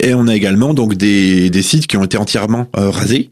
Et 0.00 0.14
on 0.14 0.28
a 0.28 0.34
également 0.34 0.74
donc 0.74 0.94
des, 0.94 1.50
des 1.50 1.62
sites 1.62 1.86
qui 1.86 1.96
ont 1.96 2.04
été 2.04 2.18
entièrement 2.18 2.68
euh, 2.76 2.90
rasés 2.90 3.30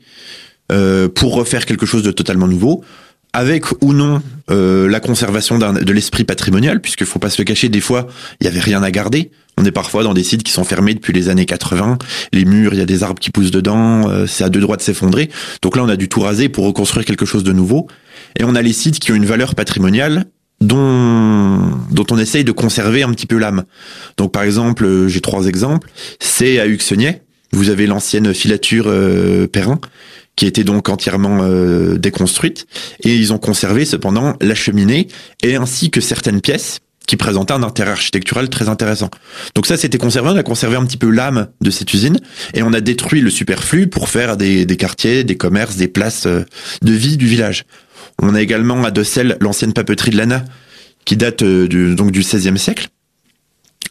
euh, 0.73 1.09
pour 1.09 1.35
refaire 1.35 1.67
quelque 1.67 1.87
chose 1.87 2.03
de 2.03 2.13
totalement 2.13 2.47
nouveau 2.47 2.85
avec 3.33 3.65
ou 3.83 3.93
non 3.93 4.23
euh, 4.51 4.89
la 4.89 5.01
conservation 5.01 5.59
de 5.59 5.93
l'esprit 5.93 6.25
patrimonial, 6.25 6.81
puisqu'il 6.81 7.07
faut 7.07 7.19
pas 7.19 7.31
se 7.31 7.41
le 7.41 7.45
cacher, 7.45 7.69
des 7.69 7.81
fois, 7.81 8.09
il 8.41 8.45
y 8.45 8.49
avait 8.49 8.61
rien 8.61 8.83
à 8.83 8.91
garder. 8.91 9.31
On 9.57 9.65
est 9.65 9.73
parfois 9.73 10.03
dans 10.03 10.15
des 10.15 10.25
sites 10.25 10.43
qui 10.43 10.53
sont 10.53 10.65
fermés 10.65 10.95
depuis 10.95 11.13
les 11.13 11.29
années 11.29 11.47
80. 11.47 11.99
Les 12.33 12.45
murs, 12.45 12.73
il 12.73 12.79
y 12.79 12.83
a 12.83 12.87
des 12.87 13.03
arbres 13.03 13.21
qui 13.21 13.31
poussent 13.31 13.51
dedans, 13.51 14.09
euh, 14.09 14.27
c'est 14.27 14.43
à 14.43 14.49
deux 14.49 14.61
droits 14.61 14.77
de 14.77 14.83
s'effondrer. 14.83 15.31
Donc 15.63 15.77
là, 15.77 15.85
on 15.85 15.89
a 15.89 15.97
dû 15.97 16.09
tout 16.09 16.21
raser 16.21 16.49
pour 16.49 16.65
reconstruire 16.65 17.05
quelque 17.05 17.27
chose 17.27 17.45
de 17.45 17.53
nouveau. 17.53 17.87
Et 18.39 18.45
on 18.45 18.55
a 18.55 18.63
les 18.63 18.73
sites 18.73 18.99
qui 18.99 19.13
ont 19.13 19.17
une 19.17 19.27
valeur 19.27 19.55
patrimoniale 19.55 20.25
dont 20.61 21.71
dont 21.91 22.07
on 22.11 22.19
essaye 22.19 22.45
de 22.45 22.53
conserver 22.53 23.03
un 23.03 23.11
petit 23.11 23.27
peu 23.27 23.39
l'âme. 23.39 23.65
Donc 24.17 24.33
par 24.33 24.43
exemple, 24.43 24.85
euh, 24.85 25.09
j'ai 25.09 25.21
trois 25.21 25.47
exemples. 25.47 25.91
C'est 26.19 26.59
à 26.59 26.67
Huxonnier. 26.67 27.23
Vous 27.53 27.69
avez 27.69 27.87
l'ancienne 27.87 28.33
filature 28.33 28.85
euh, 28.87 29.47
Perrin 29.49 29.81
qui 30.41 30.47
était 30.47 30.65
donc 30.65 30.89
entièrement 30.89 31.41
euh, 31.43 31.99
déconstruite, 31.99 32.67
et 33.05 33.15
ils 33.15 33.35
ont 33.35 33.37
conservé 33.37 33.85
cependant 33.85 34.37
la 34.41 34.55
cheminée 34.55 35.07
et 35.43 35.57
ainsi 35.57 35.91
que 35.91 36.01
certaines 36.01 36.41
pièces 36.41 36.79
qui 37.07 37.19
présentaient 37.19 37.53
un 37.53 37.63
intérêt 37.63 37.91
architectural 37.91 38.49
très 38.49 38.71
intéressant. 38.71 39.11
Donc 39.55 39.67
ça, 39.67 39.77
c'était 39.77 39.99
conservé, 39.99 40.31
on 40.31 40.37
a 40.37 40.43
conservé 40.43 40.77
un 40.77 40.87
petit 40.87 40.97
peu 40.97 41.11
l'âme 41.11 41.49
de 41.61 41.71
cette 41.71 41.93
usine, 41.93 42.19
et 42.55 42.63
on 42.63 42.73
a 42.73 42.81
détruit 42.81 43.21
le 43.21 43.29
superflu 43.29 43.89
pour 43.89 44.09
faire 44.09 44.39
des, 44.39 44.65
quartiers, 44.79 45.25
des 45.25 45.37
commerces, 45.37 45.77
des 45.77 45.89
places 45.89 46.25
euh, 46.25 46.47
de 46.81 46.93
vie 46.95 47.19
du 47.19 47.27
village. 47.27 47.67
On 48.19 48.35
a 48.35 48.41
également 48.41 48.83
à 48.83 48.91
Decelles 48.91 49.37
l'ancienne 49.43 49.75
papeterie 49.75 50.11
de 50.11 50.17
Lana, 50.17 50.43
qui 51.05 51.19
date 51.19 51.43
euh, 51.43 51.69
du, 51.69 51.95
donc 51.95 52.13
du 52.13 52.21
XVIe 52.21 52.59
siècle, 52.59 52.89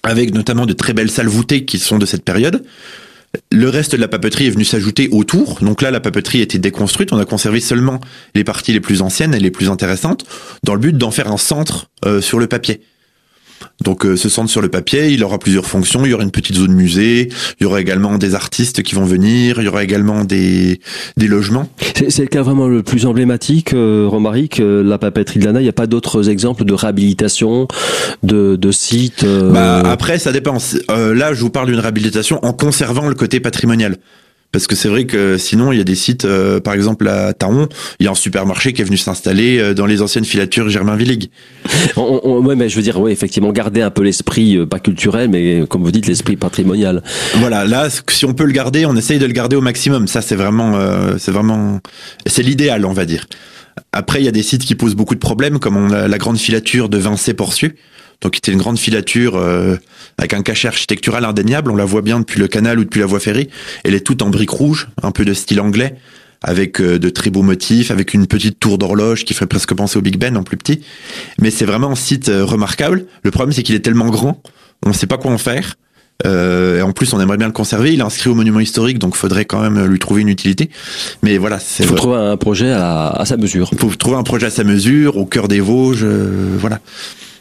avec 0.02 0.34
notamment 0.34 0.66
de 0.66 0.74
très 0.74 0.94
belles 0.94 1.12
salles 1.12 1.28
voûtées 1.28 1.66
qui 1.66 1.78
sont 1.78 2.00
de 2.00 2.08
cette 2.08 2.24
période. 2.24 2.66
Le 3.52 3.70
reste 3.70 3.94
de 3.94 4.02
la 4.02 4.08
papeterie 4.08 4.48
est 4.48 4.52
venu 4.52 4.64
s'ajouter 4.64 5.10
autour. 5.12 5.60
Donc 5.62 5.82
là, 5.82 5.92
la 5.92 6.00
papeterie 6.00 6.40
a 6.40 6.44
été 6.44 6.58
déconstruite. 6.58 7.14
On 7.14 7.20
a 7.20 7.26
conservé 7.26 7.60
seulement 7.60 8.00
les 8.36 8.44
parties 8.44 8.74
les 8.74 8.80
plus 8.80 9.02
anciennes 9.02 9.34
et 9.34 9.40
les 9.40 9.52
plus 9.52 9.70
intéressantes 9.70 10.26
dans 10.64 10.74
le 10.74 10.80
but 10.80 10.98
d'en 10.98 11.12
faire 11.12 11.32
un 11.32 11.38
centre 11.38 11.90
euh, 12.06 12.22
sur 12.22 12.40
le 12.40 12.48
papier. 12.48 12.82
Donc 13.84 14.06
euh, 14.06 14.16
ce 14.16 14.30
centre 14.30 14.50
sur 14.50 14.62
le 14.62 14.70
papier, 14.70 15.10
il 15.10 15.24
aura 15.24 15.40
plusieurs 15.40 15.66
fonctions. 15.66 16.06
Il 16.06 16.12
y 16.12 16.14
aura 16.14 16.24
une 16.24 16.32
petite 16.32 16.56
zone 16.56 16.74
musée, 16.74 17.30
il 17.60 17.64
y 17.64 17.66
aura 17.66 17.82
également 17.82 18.18
des 18.18 18.36
artistes 18.36 18.84
qui 18.84 18.96
vont 18.96 19.06
venir, 19.06 19.60
il 19.60 19.66
y 19.66 19.68
aura 19.68 19.84
également 19.84 20.24
des, 20.24 20.82
des 21.18 21.28
logements. 21.28 21.70
C'est 21.96 22.22
le 22.22 22.28
cas 22.28 22.42
vraiment 22.42 22.68
le 22.68 22.84
plus 22.84 23.06
emblématique, 23.06 23.74
euh, 23.74 24.08
Romaric, 24.10 24.60
euh, 24.60 24.84
la 24.84 24.98
papeterie 24.98 25.40
de 25.40 25.46
l'ANA. 25.46 25.60
Il 25.60 25.64
n'y 25.64 25.70
a 25.70 25.74
pas 25.74 25.88
d'autres 25.88 26.30
exemples 26.30 26.66
de 26.66 26.74
réhabilitation 26.74 27.68
de, 28.24 28.56
de 28.56 28.72
sites 28.72 29.24
euh... 29.24 29.52
bah, 29.52 29.80
Après, 29.86 30.20
ça 30.20 30.32
dépend. 30.32 30.58
Euh, 30.90 31.14
là, 31.14 31.34
je 31.34 31.42
vous 31.42 31.50
parle 31.50 31.68
d'une 31.68 31.80
réhabilitation 31.80 32.44
en 32.44 32.54
conservant 32.54 33.08
le 33.08 33.16
côté 33.16 33.40
patrimonial. 33.40 33.98
Parce 34.52 34.66
que 34.66 34.76
c'est 34.76 34.90
vrai 34.90 35.06
que 35.06 35.38
sinon, 35.38 35.72
il 35.72 35.78
y 35.78 35.82
a 35.82 35.84
des 35.84 35.96
sites, 35.96 36.26
euh, 36.26 36.60
par 36.60 36.74
exemple 36.74 37.08
à 37.08 37.34
Taon, 37.34 37.70
il 38.00 38.06
y 38.06 38.08
a 38.08 38.12
un 38.12 38.16
supermarché 38.16 38.74
qui 38.74 38.82
est 38.82 38.86
venu 38.86 38.98
s'installer 38.98 39.60
euh, 39.60 39.74
dans 39.76 39.86
les 39.86 40.02
anciennes 40.02 40.26
filatures 40.26 40.70
Germain 40.70 40.96
Villig. 40.96 41.30
ouais, 41.98 42.56
mais 42.56 42.68
je 42.68 42.76
veux 42.76 42.82
dire, 42.82 43.00
oui, 43.00 43.12
effectivement, 43.12 43.52
garder 43.52 43.84
un 43.84 43.92
peu 43.92 44.02
l'esprit, 44.02 44.58
euh, 44.58 44.66
pas 44.66 44.80
culturel, 44.80 45.30
mais 45.30 45.66
comme 45.70 45.84
vous 45.84 45.92
dites, 45.92 46.08
l'esprit 46.08 46.36
patrimonial. 46.36 47.04
Voilà, 47.36 47.66
là, 47.66 47.90
si 48.10 48.26
on 48.26 48.34
peut 48.34 48.46
le 48.46 48.52
garder, 48.52 48.88
on 48.88 48.96
essaye 48.96 49.20
de 49.20 49.26
le 49.28 49.34
garder 49.34 49.56
au 49.56 49.62
maximum. 49.62 50.08
Ça, 50.08 50.22
c'est 50.22 50.36
vraiment, 50.36 50.80
c'est 51.20 51.32
vraiment, 51.32 51.80
c'est 52.26 52.42
l'idéal, 52.42 52.86
on 52.86 52.94
va 52.94 53.06
dire. 53.06 53.28
Après, 53.92 54.20
il 54.20 54.26
y 54.26 54.28
a 54.28 54.32
des 54.32 54.44
sites 54.44 54.66
qui 54.66 54.74
posent 54.74 54.96
beaucoup 54.96 55.16
de 55.16 55.20
problèmes, 55.20 55.60
comme 55.60 55.78
on 55.78 55.92
a 55.92 56.08
la 56.08 56.18
grande 56.18 56.38
filature 56.38 56.90
de 56.90 56.98
Vincé 56.98 57.34
Porcieux 57.34 57.76
donc 58.22 58.36
c'était 58.36 58.52
une 58.52 58.58
grande 58.58 58.78
filature 58.78 59.36
euh, 59.36 59.78
avec 60.18 60.34
un 60.34 60.42
cachet 60.42 60.68
architectural 60.68 61.24
indéniable. 61.26 61.72
On 61.72 61.76
la 61.76 61.86
voit 61.86 62.02
bien 62.02 62.20
depuis 62.20 62.40
le 62.40 62.48
canal 62.48 62.80
ou 62.80 62.84
depuis 62.84 63.00
la 63.00 63.06
voie 63.06 63.20
ferrée. 63.20 63.50
Elle 63.84 63.94
est 63.94 64.06
toute 64.06 64.22
en 64.22 64.30
briques 64.30 64.50
rouges, 64.50 64.90
un 65.02 65.12
peu 65.12 65.24
de 65.24 65.34
style 65.34 65.62
anglais, 65.62 65.96
avec 66.42 66.82
euh, 66.82 67.00
de 67.00 67.10
très 67.10 67.30
beaux 67.30 67.42
motifs, 67.44 67.92
avec 67.92 68.14
une 68.14 68.28
petite 68.28 68.60
tour 68.60 68.78
d'horloge 68.78 69.24
qui 69.24 69.34
ferait 69.34 69.48
presque 69.48 69.74
penser 69.74 69.98
au 69.98 70.02
Big 70.02 70.18
Ben 70.18 70.36
en 70.36 70.44
plus 70.44 70.58
petit. 70.58 70.82
Mais 71.40 71.52
c'est 71.52 71.66
vraiment 71.66 71.92
un 71.92 71.96
site 71.96 72.30
euh, 72.30 72.44
remarquable. 72.44 73.06
Le 73.24 73.32
problème 73.32 73.54
c'est 73.54 73.64
qu'il 73.64 73.76
est 73.76 73.80
tellement 73.80 74.10
grand, 74.10 74.42
on 74.86 74.90
ne 74.90 74.94
sait 74.94 75.08
pas 75.08 75.18
quoi 75.18 75.32
en 75.32 75.38
faire. 75.38 75.76
Euh, 76.26 76.80
et 76.80 76.82
en 76.82 76.92
plus, 76.92 77.14
on 77.14 77.22
aimerait 77.22 77.38
bien 77.38 77.48
le 77.48 77.54
conserver. 77.54 77.94
Il 77.94 78.02
est 78.02 78.04
inscrit 78.04 78.30
au 78.30 78.36
monument 78.36 78.60
historique, 78.60 79.00
donc 79.00 79.16
faudrait 79.16 79.46
quand 79.46 79.62
même 79.62 79.86
lui 79.86 80.00
trouver 80.00 80.22
une 80.22 80.28
utilité. 80.28 80.70
Mais 81.24 81.38
voilà, 81.38 81.60
c'est. 81.60 81.84
Il 81.84 81.88
faut 81.88 81.96
trouver 81.96 82.18
un 82.18 82.36
projet 82.36 82.72
à, 82.72 83.08
à, 83.08 83.26
sa 83.26 83.38
mesure. 83.38 83.70
Il 83.72 83.78
faut 83.78 83.90
trouver 83.96 84.18
un 84.18 84.24
projet 84.24 84.48
à 84.48 84.50
sa 84.50 84.66
mesure, 84.66 85.16
au 85.16 85.26
cœur 85.26 85.48
des 85.48 85.62
Vosges, 85.62 86.04
euh, 86.04 86.58
voilà. 86.60 86.80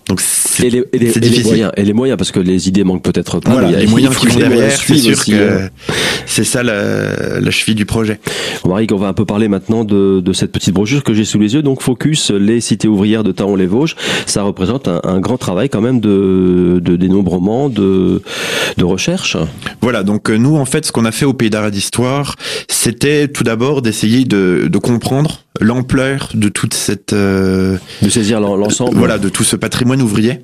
Donc 0.08 0.22
et 0.64 0.70
les, 0.70 0.78
et, 0.92 0.98
les, 0.98 1.16
et 1.16 1.20
les, 1.20 1.42
moyens, 1.42 1.72
et 1.76 1.84
les 1.84 1.92
moyens, 1.92 2.16
parce 2.16 2.32
que 2.32 2.40
les 2.40 2.68
idées 2.68 2.82
manquent 2.82 3.02
peut-être 3.02 3.40
pas. 3.40 3.50
Voilà, 3.50 3.78
les 3.78 3.86
moyens 3.86 4.16
qui 4.16 4.26
vont 4.26 4.38
derrière, 4.38 4.70
c'est 4.72 4.96
sûr 4.96 5.24
que 5.24 5.64
hein. 5.64 5.68
c'est 6.26 6.44
ça 6.44 6.62
la, 6.62 7.40
la, 7.40 7.50
cheville 7.50 7.74
du 7.74 7.84
projet. 7.84 8.18
Marie, 8.66 8.86
on 8.90 8.96
va 8.96 9.08
un 9.08 9.12
peu 9.12 9.24
parler 9.24 9.48
maintenant 9.48 9.84
de, 9.84 10.20
de 10.20 10.32
cette 10.32 10.50
petite 10.50 10.74
brochure 10.74 11.04
que 11.04 11.12
j'ai 11.12 11.24
sous 11.24 11.38
les 11.38 11.54
yeux. 11.54 11.62
Donc 11.62 11.82
Focus, 11.82 12.30
les 12.30 12.60
cités 12.60 12.88
ouvrières 12.88 13.22
de 13.22 13.32
Taon-les-Vosges, 13.32 13.96
ça 14.26 14.42
représente 14.42 14.88
un, 14.88 15.00
un, 15.04 15.20
grand 15.20 15.36
travail 15.36 15.68
quand 15.68 15.82
même 15.82 16.00
de, 16.00 16.80
de 16.82 16.96
dénombrement, 16.96 17.68
de, 17.68 18.22
de 18.76 18.84
recherche. 18.84 19.36
Voilà, 19.82 20.02
donc 20.02 20.30
euh, 20.30 20.36
nous 20.36 20.56
en 20.56 20.64
fait, 20.64 20.86
ce 20.86 20.92
qu'on 20.92 21.04
a 21.04 21.12
fait 21.12 21.26
au 21.26 21.34
Pays 21.34 21.50
d'Arrêt 21.50 21.70
d'Histoire, 21.70 22.34
c'était 22.68 23.28
tout 23.28 23.44
d'abord 23.44 23.82
d'essayer 23.82 24.24
de, 24.24 24.68
de 24.70 24.78
comprendre 24.78 25.42
l'ampleur 25.60 26.30
de 26.34 26.48
toute 26.48 26.74
cette 26.74 27.12
euh, 27.12 27.76
de 28.02 28.08
saisir 28.08 28.40
l'ensemble 28.40 28.96
voilà 28.96 29.18
de 29.18 29.28
tout 29.28 29.44
ce 29.44 29.56
patrimoine 29.56 30.02
ouvrier 30.02 30.40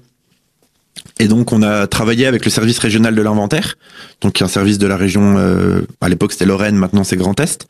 et 1.20 1.28
donc 1.28 1.52
on 1.52 1.62
a 1.62 1.86
travaillé 1.86 2.26
avec 2.26 2.44
le 2.44 2.50
service 2.50 2.78
régional 2.78 3.14
de 3.14 3.22
l'inventaire, 3.22 3.76
donc 4.20 4.42
un 4.42 4.48
service 4.48 4.78
de 4.78 4.86
la 4.86 4.96
région, 4.96 5.36
euh, 5.38 5.82
à 6.00 6.08
l'époque 6.08 6.32
c'était 6.32 6.44
Lorraine, 6.44 6.74
maintenant 6.74 7.04
c'est 7.04 7.16
Grand 7.16 7.38
Est, 7.38 7.68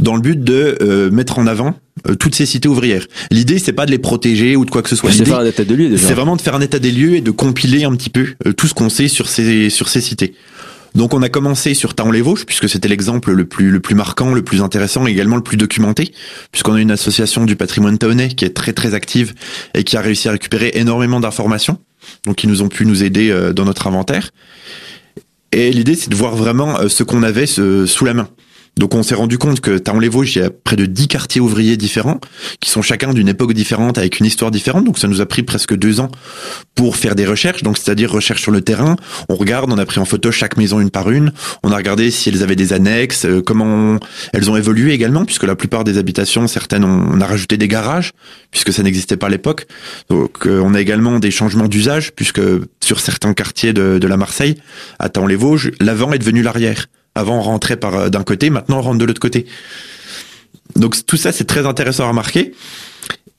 dans 0.00 0.14
le 0.14 0.22
but 0.22 0.42
de 0.42 0.78
euh, 0.80 1.10
mettre 1.10 1.38
en 1.38 1.46
avant 1.46 1.74
toutes 2.18 2.34
ces 2.34 2.46
cités 2.46 2.68
ouvrières. 2.68 3.06
L'idée 3.30 3.58
c'est 3.58 3.72
pas 3.74 3.84
de 3.84 3.90
les 3.90 3.98
protéger 3.98 4.56
ou 4.56 4.64
de 4.64 4.70
quoi 4.70 4.82
que 4.82 4.88
ce 4.88 4.96
soit. 4.96 5.10
C'est 5.12 5.26
faire 5.26 5.40
un 5.40 5.44
état 5.44 5.64
des 5.64 5.76
lieux 5.76 5.96
C'est 5.98 6.14
vraiment 6.14 6.36
de 6.36 6.40
faire 6.40 6.54
un 6.54 6.60
état 6.60 6.78
des 6.78 6.92
lieux 6.92 7.16
et 7.16 7.20
de 7.20 7.30
compiler 7.30 7.84
un 7.84 7.94
petit 7.94 8.10
peu 8.10 8.28
tout 8.56 8.68
ce 8.68 8.74
qu'on 8.74 8.88
sait 8.88 9.08
sur 9.08 9.28
ces 9.28 9.68
sur 9.68 9.88
ces 9.88 10.00
cités. 10.00 10.34
Donc 10.94 11.14
on 11.14 11.22
a 11.22 11.28
commencé 11.28 11.74
sur 11.74 11.94
Taon-les-Vosges, 11.94 12.46
puisque 12.46 12.68
c'était 12.68 12.88
l'exemple 12.88 13.32
le 13.32 13.44
plus, 13.44 13.70
le 13.70 13.80
plus 13.80 13.94
marquant, 13.94 14.34
le 14.34 14.42
plus 14.42 14.62
intéressant 14.62 15.06
également 15.06 15.36
le 15.36 15.42
plus 15.42 15.56
documenté, 15.56 16.12
puisqu'on 16.52 16.74
a 16.74 16.80
une 16.80 16.90
association 16.90 17.44
du 17.44 17.56
patrimoine 17.56 17.98
taonnais 17.98 18.28
qui 18.28 18.44
est 18.44 18.54
très 18.54 18.72
très 18.72 18.94
active 18.94 19.34
et 19.74 19.84
qui 19.84 19.96
a 19.96 20.00
réussi 20.00 20.28
à 20.28 20.32
récupérer 20.32 20.72
énormément 20.74 21.20
d'informations, 21.20 21.78
donc 22.24 22.42
ils 22.42 22.50
nous 22.50 22.62
ont 22.62 22.68
pu 22.68 22.86
nous 22.86 23.04
aider 23.04 23.30
euh, 23.30 23.52
dans 23.52 23.64
notre 23.64 23.86
inventaire. 23.86 24.30
Et 25.52 25.70
l'idée 25.70 25.94
c'est 25.94 26.10
de 26.10 26.16
voir 26.16 26.36
vraiment 26.36 26.78
euh, 26.80 26.88
ce 26.88 27.02
qu'on 27.02 27.22
avait 27.22 27.46
sous 27.46 28.04
la 28.04 28.14
main. 28.14 28.28
Donc 28.78 28.94
on 28.94 29.02
s'est 29.02 29.16
rendu 29.16 29.38
compte 29.38 29.60
que 29.60 29.76
Taon-les-Vosges, 29.76 30.36
il 30.36 30.38
y 30.38 30.42
a 30.42 30.50
près 30.50 30.76
de 30.76 30.86
10 30.86 31.08
quartiers 31.08 31.40
ouvriers 31.40 31.76
différents, 31.76 32.20
qui 32.60 32.70
sont 32.70 32.80
chacun 32.80 33.12
d'une 33.12 33.28
époque 33.28 33.52
différente, 33.52 33.98
avec 33.98 34.20
une 34.20 34.26
histoire 34.26 34.52
différente. 34.52 34.84
Donc 34.84 34.98
ça 34.98 35.08
nous 35.08 35.20
a 35.20 35.26
pris 35.26 35.42
presque 35.42 35.74
deux 35.74 36.00
ans 36.00 36.10
pour 36.76 36.96
faire 36.96 37.16
des 37.16 37.26
recherches, 37.26 37.64
donc 37.64 37.76
c'est-à-dire 37.76 38.10
recherche 38.10 38.40
sur 38.40 38.52
le 38.52 38.60
terrain. 38.60 38.96
On 39.28 39.34
regarde, 39.34 39.72
on 39.72 39.78
a 39.78 39.84
pris 39.84 39.98
en 39.98 40.04
photo 40.04 40.30
chaque 40.30 40.56
maison 40.56 40.78
une 40.78 40.90
par 40.90 41.10
une. 41.10 41.32
On 41.64 41.72
a 41.72 41.76
regardé 41.76 42.10
si 42.12 42.28
elles 42.28 42.42
avaient 42.42 42.56
des 42.56 42.72
annexes, 42.72 43.24
euh, 43.24 43.42
comment 43.42 43.98
elles 44.32 44.48
ont 44.50 44.56
évolué 44.56 44.92
également, 44.92 45.24
puisque 45.24 45.44
la 45.44 45.56
plupart 45.56 45.82
des 45.82 45.98
habitations, 45.98 46.46
certaines, 46.46 46.84
on, 46.84 47.20
a 47.20 47.26
rajouté 47.26 47.56
des 47.56 47.68
garages, 47.68 48.12
puisque 48.52 48.72
ça 48.72 48.84
n'existait 48.84 49.16
pas 49.16 49.26
à 49.26 49.30
l'époque. 49.30 49.66
Donc 50.08 50.46
euh, 50.46 50.60
on 50.64 50.74
a 50.74 50.80
également 50.80 51.18
des 51.18 51.32
changements 51.32 51.66
d'usage, 51.66 52.12
puisque 52.12 52.40
sur 52.80 53.00
certains 53.00 53.34
quartiers 53.34 53.72
de, 53.72 53.98
de 53.98 54.06
la 54.06 54.16
Marseille, 54.16 54.54
à 55.00 55.08
Taon-les-Vosges, 55.08 55.72
l'avant 55.80 56.12
est 56.12 56.18
devenu 56.18 56.42
l'arrière. 56.42 56.86
Avant, 57.18 57.38
on 57.38 57.42
rentrait 57.42 57.76
par 57.76 57.94
euh, 57.94 58.08
d'un 58.08 58.22
côté, 58.22 58.48
maintenant 58.48 58.78
on 58.78 58.82
rentre 58.82 58.98
de 58.98 59.04
l'autre 59.04 59.20
côté. 59.20 59.46
Donc 60.76 60.94
tout 61.06 61.16
ça, 61.16 61.32
c'est 61.32 61.44
très 61.44 61.66
intéressant 61.66 62.04
à 62.04 62.08
remarquer. 62.08 62.52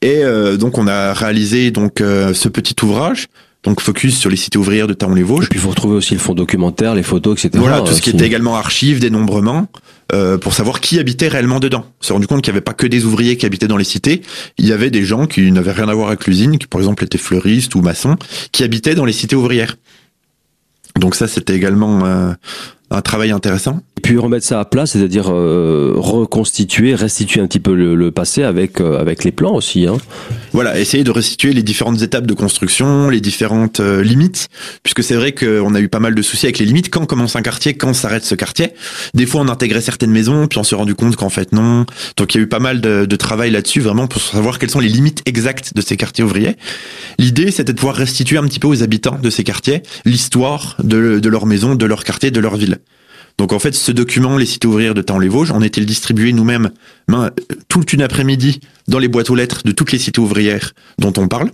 Et 0.01 0.23
euh, 0.23 0.57
donc 0.57 0.77
on 0.77 0.87
a 0.87 1.13
réalisé 1.13 1.71
donc 1.71 2.01
euh, 2.01 2.33
ce 2.33 2.49
petit 2.49 2.75
ouvrage. 2.83 3.27
Donc 3.63 3.81
focus 3.81 4.17
sur 4.17 4.29
les 4.29 4.37
cités 4.37 4.57
ouvrières 4.57 4.87
de 4.87 4.93
Taon-les-Vosges. 4.93 5.45
Et 5.45 5.47
puis 5.47 5.59
vous 5.59 5.69
retrouvez 5.69 5.95
aussi 5.95 6.13
le 6.13 6.19
fond 6.19 6.33
documentaire, 6.33 6.95
les 6.95 7.03
photos, 7.03 7.37
etc. 7.37 7.61
Voilà, 7.61 7.81
tout 7.81 7.93
ce 7.93 8.01
qui 8.01 8.09
était 8.09 8.25
également 8.25 8.55
archives, 8.55 8.99
dénombrement, 8.99 9.67
euh, 10.13 10.37
pour 10.37 10.53
savoir 10.53 10.79
qui 10.79 10.97
habitait 10.97 11.27
réellement 11.27 11.59
dedans. 11.59 11.85
On 12.01 12.03
s'est 12.03 12.13
rendu 12.13 12.27
compte 12.27 12.41
qu'il 12.41 12.53
n'y 12.53 12.57
avait 12.57 12.63
pas 12.63 12.73
que 12.73 12.87
des 12.87 13.03
ouvriers 13.03 13.35
qui 13.35 13.45
habitaient 13.45 13.67
dans 13.67 13.77
les 13.77 13.83
cités, 13.83 14.21
il 14.57 14.65
y 14.65 14.71
avait 14.71 14.91
des 14.91 15.03
gens 15.03 15.25
qui 15.25 15.51
n'avaient 15.51 15.73
rien 15.73 15.89
à 15.89 15.93
voir 15.93 16.07
avec 16.07 16.25
l'usine, 16.25 16.57
qui 16.57 16.67
par 16.67 16.79
exemple 16.79 17.03
étaient 17.03 17.17
fleuristes 17.17 17.75
ou 17.75 17.81
maçons, 17.81 18.15
qui 18.53 18.63
habitaient 18.63 18.95
dans 18.95 19.05
les 19.05 19.13
cités 19.13 19.35
ouvrières. 19.35 19.75
Donc 20.97 21.15
ça, 21.15 21.27
c'était 21.27 21.55
également 21.55 22.05
euh, 22.05 22.33
un 22.91 23.01
travail 23.01 23.31
intéressant. 23.31 23.81
Et 23.97 24.01
puis 24.01 24.17
remettre 24.17 24.45
ça 24.45 24.59
à 24.59 24.65
plat, 24.65 24.85
c'est-à-dire 24.85 25.29
euh, 25.29 25.93
reconstituer, 25.97 26.95
restituer 26.95 27.41
un 27.41 27.47
petit 27.47 27.59
peu 27.59 27.75
le, 27.75 28.11
passé 28.11 28.43
avec 28.43 28.79
euh, 28.79 28.99
avec 28.99 29.23
les 29.23 29.31
plans 29.31 29.53
aussi. 29.53 29.85
Hein. 29.87 29.97
Voilà, 30.53 30.79
essayer 30.79 31.03
de 31.03 31.11
restituer 31.11 31.53
les 31.53 31.63
différentes 31.63 32.01
étapes 32.01 32.25
de 32.25 32.33
construction, 32.33 33.09
les 33.09 33.21
différentes 33.21 33.81
euh, 33.81 34.01
limites, 34.01 34.47
puisque 34.83 35.03
c'est 35.03 35.15
vrai 35.15 35.33
qu'on 35.33 35.75
a 35.75 35.81
eu 35.81 35.89
pas 35.89 35.99
mal 35.99 36.15
de 36.15 36.21
soucis 36.21 36.45
avec 36.45 36.59
les 36.59 36.65
limites. 36.65 36.89
Quand 36.89 37.05
commence 37.05 37.35
un 37.35 37.41
quartier, 37.41 37.73
quand 37.73 37.93
s'arrête 37.93 38.23
ce 38.23 38.35
quartier. 38.35 38.69
Des 39.13 39.25
fois, 39.25 39.41
on 39.41 39.49
intégrait 39.49 39.81
certaines 39.81 40.11
maisons, 40.11 40.47
puis 40.47 40.59
on 40.59 40.63
s'est 40.63 40.75
rendu 40.75 40.95
compte 40.95 41.15
qu'en 41.15 41.29
fait 41.29 41.51
non. 41.51 41.85
Donc 42.17 42.33
il 42.33 42.37
y 42.37 42.39
a 42.39 42.43
eu 42.43 42.47
pas 42.47 42.59
mal 42.59 42.81
de, 42.81 43.05
de 43.05 43.15
travail 43.15 43.51
là-dessus, 43.51 43.81
vraiment 43.81 44.07
pour 44.07 44.21
savoir 44.21 44.59
quelles 44.59 44.71
sont 44.71 44.79
les 44.79 44.89
limites 44.89 45.21
exactes 45.25 45.75
de 45.75 45.81
ces 45.81 45.97
quartiers 45.97 46.23
ouvriers. 46.23 46.55
L'idée, 47.17 47.51
c'était 47.51 47.73
de 47.73 47.77
pouvoir 47.77 47.97
restituer 47.97 48.37
un 48.37 48.43
petit 48.43 48.59
peu 48.59 48.67
aux 48.67 48.81
habitants 48.81 49.19
de 49.21 49.29
ces 49.29 49.43
quartiers 49.43 49.83
l'histoire 50.05 50.77
de, 50.83 51.19
de 51.19 51.29
leur 51.29 51.45
maison, 51.45 51.75
de 51.75 51.85
leur 51.85 52.03
quartier, 52.03 52.31
de 52.31 52.39
leur 52.39 52.55
ville. 52.55 52.78
Donc 53.37 53.53
en 53.53 53.59
fait, 53.59 53.73
ce 53.73 53.91
document, 53.91 54.37
les 54.37 54.45
cités 54.45 54.67
ouvrières 54.67 54.93
de 54.93 55.01
Taon-les-Vosges, 55.01 55.51
on 55.51 55.61
était 55.61 55.79
le 55.79 55.85
distribuer 55.85 56.33
nous-mêmes 56.33 56.71
toute 57.67 57.93
une 57.93 58.01
après-midi 58.01 58.59
dans 58.87 58.99
les 58.99 59.07
boîtes 59.07 59.29
aux 59.29 59.35
lettres 59.35 59.61
de 59.63 59.71
toutes 59.71 59.91
les 59.91 59.99
cités 59.99 60.19
ouvrières 60.19 60.73
dont 60.97 61.13
on 61.17 61.27
parle? 61.27 61.51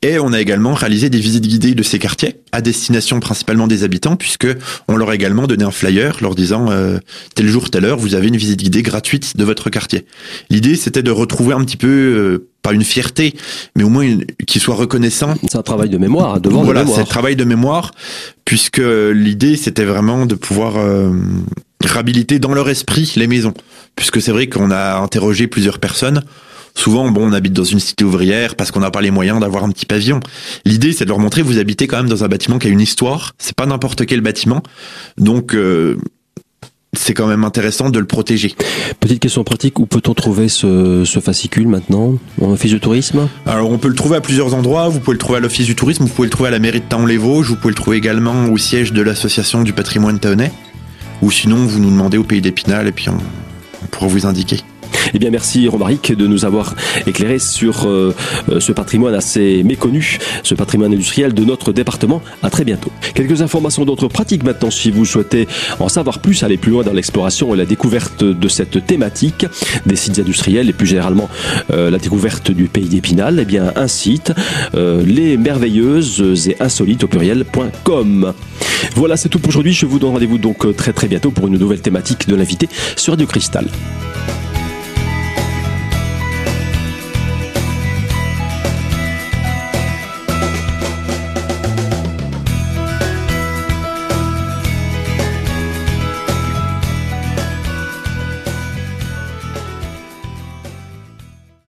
Et 0.00 0.20
on 0.20 0.32
a 0.32 0.40
également 0.40 0.74
réalisé 0.74 1.10
des 1.10 1.18
visites 1.18 1.46
guidées 1.46 1.74
de 1.74 1.82
ces 1.82 1.98
quartiers 1.98 2.36
à 2.52 2.60
destination 2.60 3.18
principalement 3.18 3.66
des 3.66 3.82
habitants, 3.82 4.14
puisque 4.14 4.46
on 4.86 4.96
leur 4.96 5.10
a 5.10 5.14
également 5.14 5.48
donné 5.48 5.64
un 5.64 5.72
flyer 5.72 6.18
leur 6.20 6.36
disant 6.36 6.70
euh, 6.70 6.98
tel 7.34 7.48
jour, 7.48 7.68
telle 7.68 7.84
heure, 7.84 7.98
vous 7.98 8.14
avez 8.14 8.28
une 8.28 8.36
visite 8.36 8.60
guidée 8.60 8.82
gratuite 8.82 9.36
de 9.36 9.44
votre 9.44 9.70
quartier. 9.70 10.06
L'idée, 10.50 10.76
c'était 10.76 11.02
de 11.02 11.10
retrouver 11.10 11.54
un 11.54 11.64
petit 11.64 11.76
peu 11.76 11.88
euh, 11.88 12.47
pas 12.62 12.72
une 12.72 12.84
fierté, 12.84 13.34
mais 13.76 13.84
au 13.84 13.88
moins 13.88 14.18
qu'ils 14.46 14.60
soient 14.60 14.74
reconnaissants. 14.74 15.34
C'est 15.48 15.56
un 15.56 15.62
travail 15.62 15.88
de 15.88 15.98
mémoire, 15.98 16.40
devant 16.40 16.62
voilà, 16.62 16.86
c'est 16.86 17.00
un 17.00 17.04
travail 17.04 17.36
de 17.36 17.44
mémoire, 17.44 17.92
puisque 18.44 18.82
l'idée, 19.12 19.56
c'était 19.56 19.84
vraiment 19.84 20.26
de 20.26 20.34
pouvoir 20.34 20.76
euh, 20.76 21.10
réhabiliter 21.82 22.38
dans 22.38 22.54
leur 22.54 22.68
esprit 22.68 23.12
les 23.16 23.26
maisons, 23.26 23.54
puisque 23.96 24.20
c'est 24.20 24.32
vrai 24.32 24.48
qu'on 24.48 24.70
a 24.70 24.98
interrogé 24.98 25.46
plusieurs 25.46 25.78
personnes 25.78 26.22
Souvent, 26.78 27.10
bon, 27.10 27.28
on 27.28 27.32
habite 27.32 27.54
dans 27.54 27.64
une 27.64 27.80
cité 27.80 28.04
ouvrière 28.04 28.54
parce 28.54 28.70
qu'on 28.70 28.78
n'a 28.78 28.92
pas 28.92 29.00
les 29.00 29.10
moyens 29.10 29.40
d'avoir 29.40 29.64
un 29.64 29.70
petit 29.70 29.84
pavillon. 29.84 30.20
L'idée, 30.64 30.92
c'est 30.92 31.04
de 31.04 31.08
leur 31.08 31.18
montrer, 31.18 31.42
vous 31.42 31.58
habitez 31.58 31.88
quand 31.88 31.96
même 31.96 32.08
dans 32.08 32.22
un 32.22 32.28
bâtiment 32.28 32.60
qui 32.60 32.68
a 32.68 32.70
une 32.70 32.80
histoire. 32.80 33.32
C'est 33.36 33.56
pas 33.56 33.66
n'importe 33.66 34.06
quel 34.06 34.20
bâtiment. 34.20 34.62
Donc, 35.16 35.56
euh, 35.56 35.98
c'est 36.98 37.14
quand 37.14 37.26
même 37.26 37.44
intéressant 37.44 37.90
de 37.90 37.98
le 37.98 38.06
protéger. 38.06 38.54
Petite 39.00 39.20
question 39.20 39.44
pratique, 39.44 39.78
où 39.78 39.86
peut-on 39.86 40.14
trouver 40.14 40.48
ce, 40.48 41.04
fascicule 41.22 41.68
maintenant? 41.68 42.14
En 42.40 42.50
office 42.50 42.72
du 42.72 42.80
tourisme? 42.80 43.28
Alors 43.46 43.70
on 43.70 43.78
peut 43.78 43.88
le 43.88 43.94
trouver 43.94 44.16
à 44.16 44.20
plusieurs 44.20 44.54
endroits, 44.54 44.88
vous 44.88 45.00
pouvez 45.00 45.14
le 45.14 45.18
trouver 45.18 45.38
à 45.38 45.40
l'office 45.40 45.66
du 45.66 45.74
tourisme, 45.74 46.04
vous 46.04 46.10
pouvez 46.10 46.26
le 46.26 46.30
trouver 46.30 46.48
à 46.48 46.52
la 46.52 46.58
mairie 46.58 46.80
de 46.80 46.86
Taon-les-Vosges, 46.86 47.48
vous 47.48 47.56
pouvez 47.56 47.70
le 47.70 47.76
trouver 47.76 47.96
également 47.96 48.46
au 48.46 48.58
siège 48.58 48.92
de 48.92 49.02
l'association 49.02 49.62
du 49.62 49.72
patrimoine 49.72 50.18
taonnais, 50.18 50.52
ou 51.22 51.30
sinon 51.30 51.56
vous 51.56 51.78
nous 51.78 51.90
demandez 51.90 52.18
au 52.18 52.24
pays 52.24 52.40
d'Épinal 52.40 52.86
et 52.86 52.92
puis 52.92 53.08
on 53.08 53.86
pourra 53.90 54.08
vous 54.08 54.26
indiquer. 54.26 54.58
Eh 55.14 55.18
bien, 55.18 55.30
merci 55.30 55.68
Romaric 55.68 56.12
de 56.12 56.26
nous 56.26 56.44
avoir 56.44 56.74
éclairé 57.06 57.38
sur 57.38 57.86
euh, 57.86 58.14
euh, 58.50 58.60
ce 58.60 58.72
patrimoine 58.72 59.14
assez 59.14 59.62
méconnu, 59.62 60.18
ce 60.42 60.54
patrimoine 60.54 60.92
industriel 60.92 61.34
de 61.34 61.44
notre 61.44 61.72
département. 61.72 62.22
À 62.42 62.50
très 62.50 62.64
bientôt. 62.64 62.90
Quelques 63.14 63.42
informations 63.42 63.84
d'autres 63.84 64.08
pratiques 64.08 64.42
maintenant 64.44 64.70
si 64.70 64.90
vous 64.90 65.04
souhaitez 65.04 65.48
en 65.80 65.88
savoir 65.88 66.20
plus, 66.20 66.42
aller 66.42 66.56
plus 66.56 66.72
loin 66.72 66.82
dans 66.82 66.92
l'exploration 66.92 67.54
et 67.54 67.56
la 67.56 67.64
découverte 67.64 68.24
de 68.24 68.48
cette 68.48 68.86
thématique 68.86 69.46
des 69.86 69.96
sites 69.96 70.18
industriels 70.18 70.68
et 70.68 70.72
plus 70.72 70.86
généralement 70.86 71.28
euh, 71.72 71.90
la 71.90 71.98
découverte 71.98 72.50
du 72.50 72.64
pays 72.68 72.88
d'Épinal. 72.88 73.38
Eh 73.40 73.44
bien, 73.44 73.72
un 73.76 73.88
site, 73.88 74.32
les 74.74 75.36
merveilleuses 75.36 76.48
et 76.48 76.56
insolites 76.60 77.04
au 77.04 77.08
pluriel.com. 77.08 78.32
Voilà, 78.94 79.16
c'est 79.16 79.28
tout 79.28 79.38
pour 79.38 79.48
aujourd'hui. 79.48 79.72
Je 79.72 79.86
vous 79.86 79.98
donne 79.98 80.12
rendez-vous 80.12 80.38
donc 80.38 80.76
très 80.76 80.92
très 80.92 81.08
bientôt 81.08 81.30
pour 81.30 81.46
une 81.46 81.58
nouvelle 81.58 81.80
thématique 81.80 82.28
de 82.28 82.36
l'invité 82.36 82.68
sur 82.96 83.12
Radio 83.12 83.26
Cristal. 83.26 83.66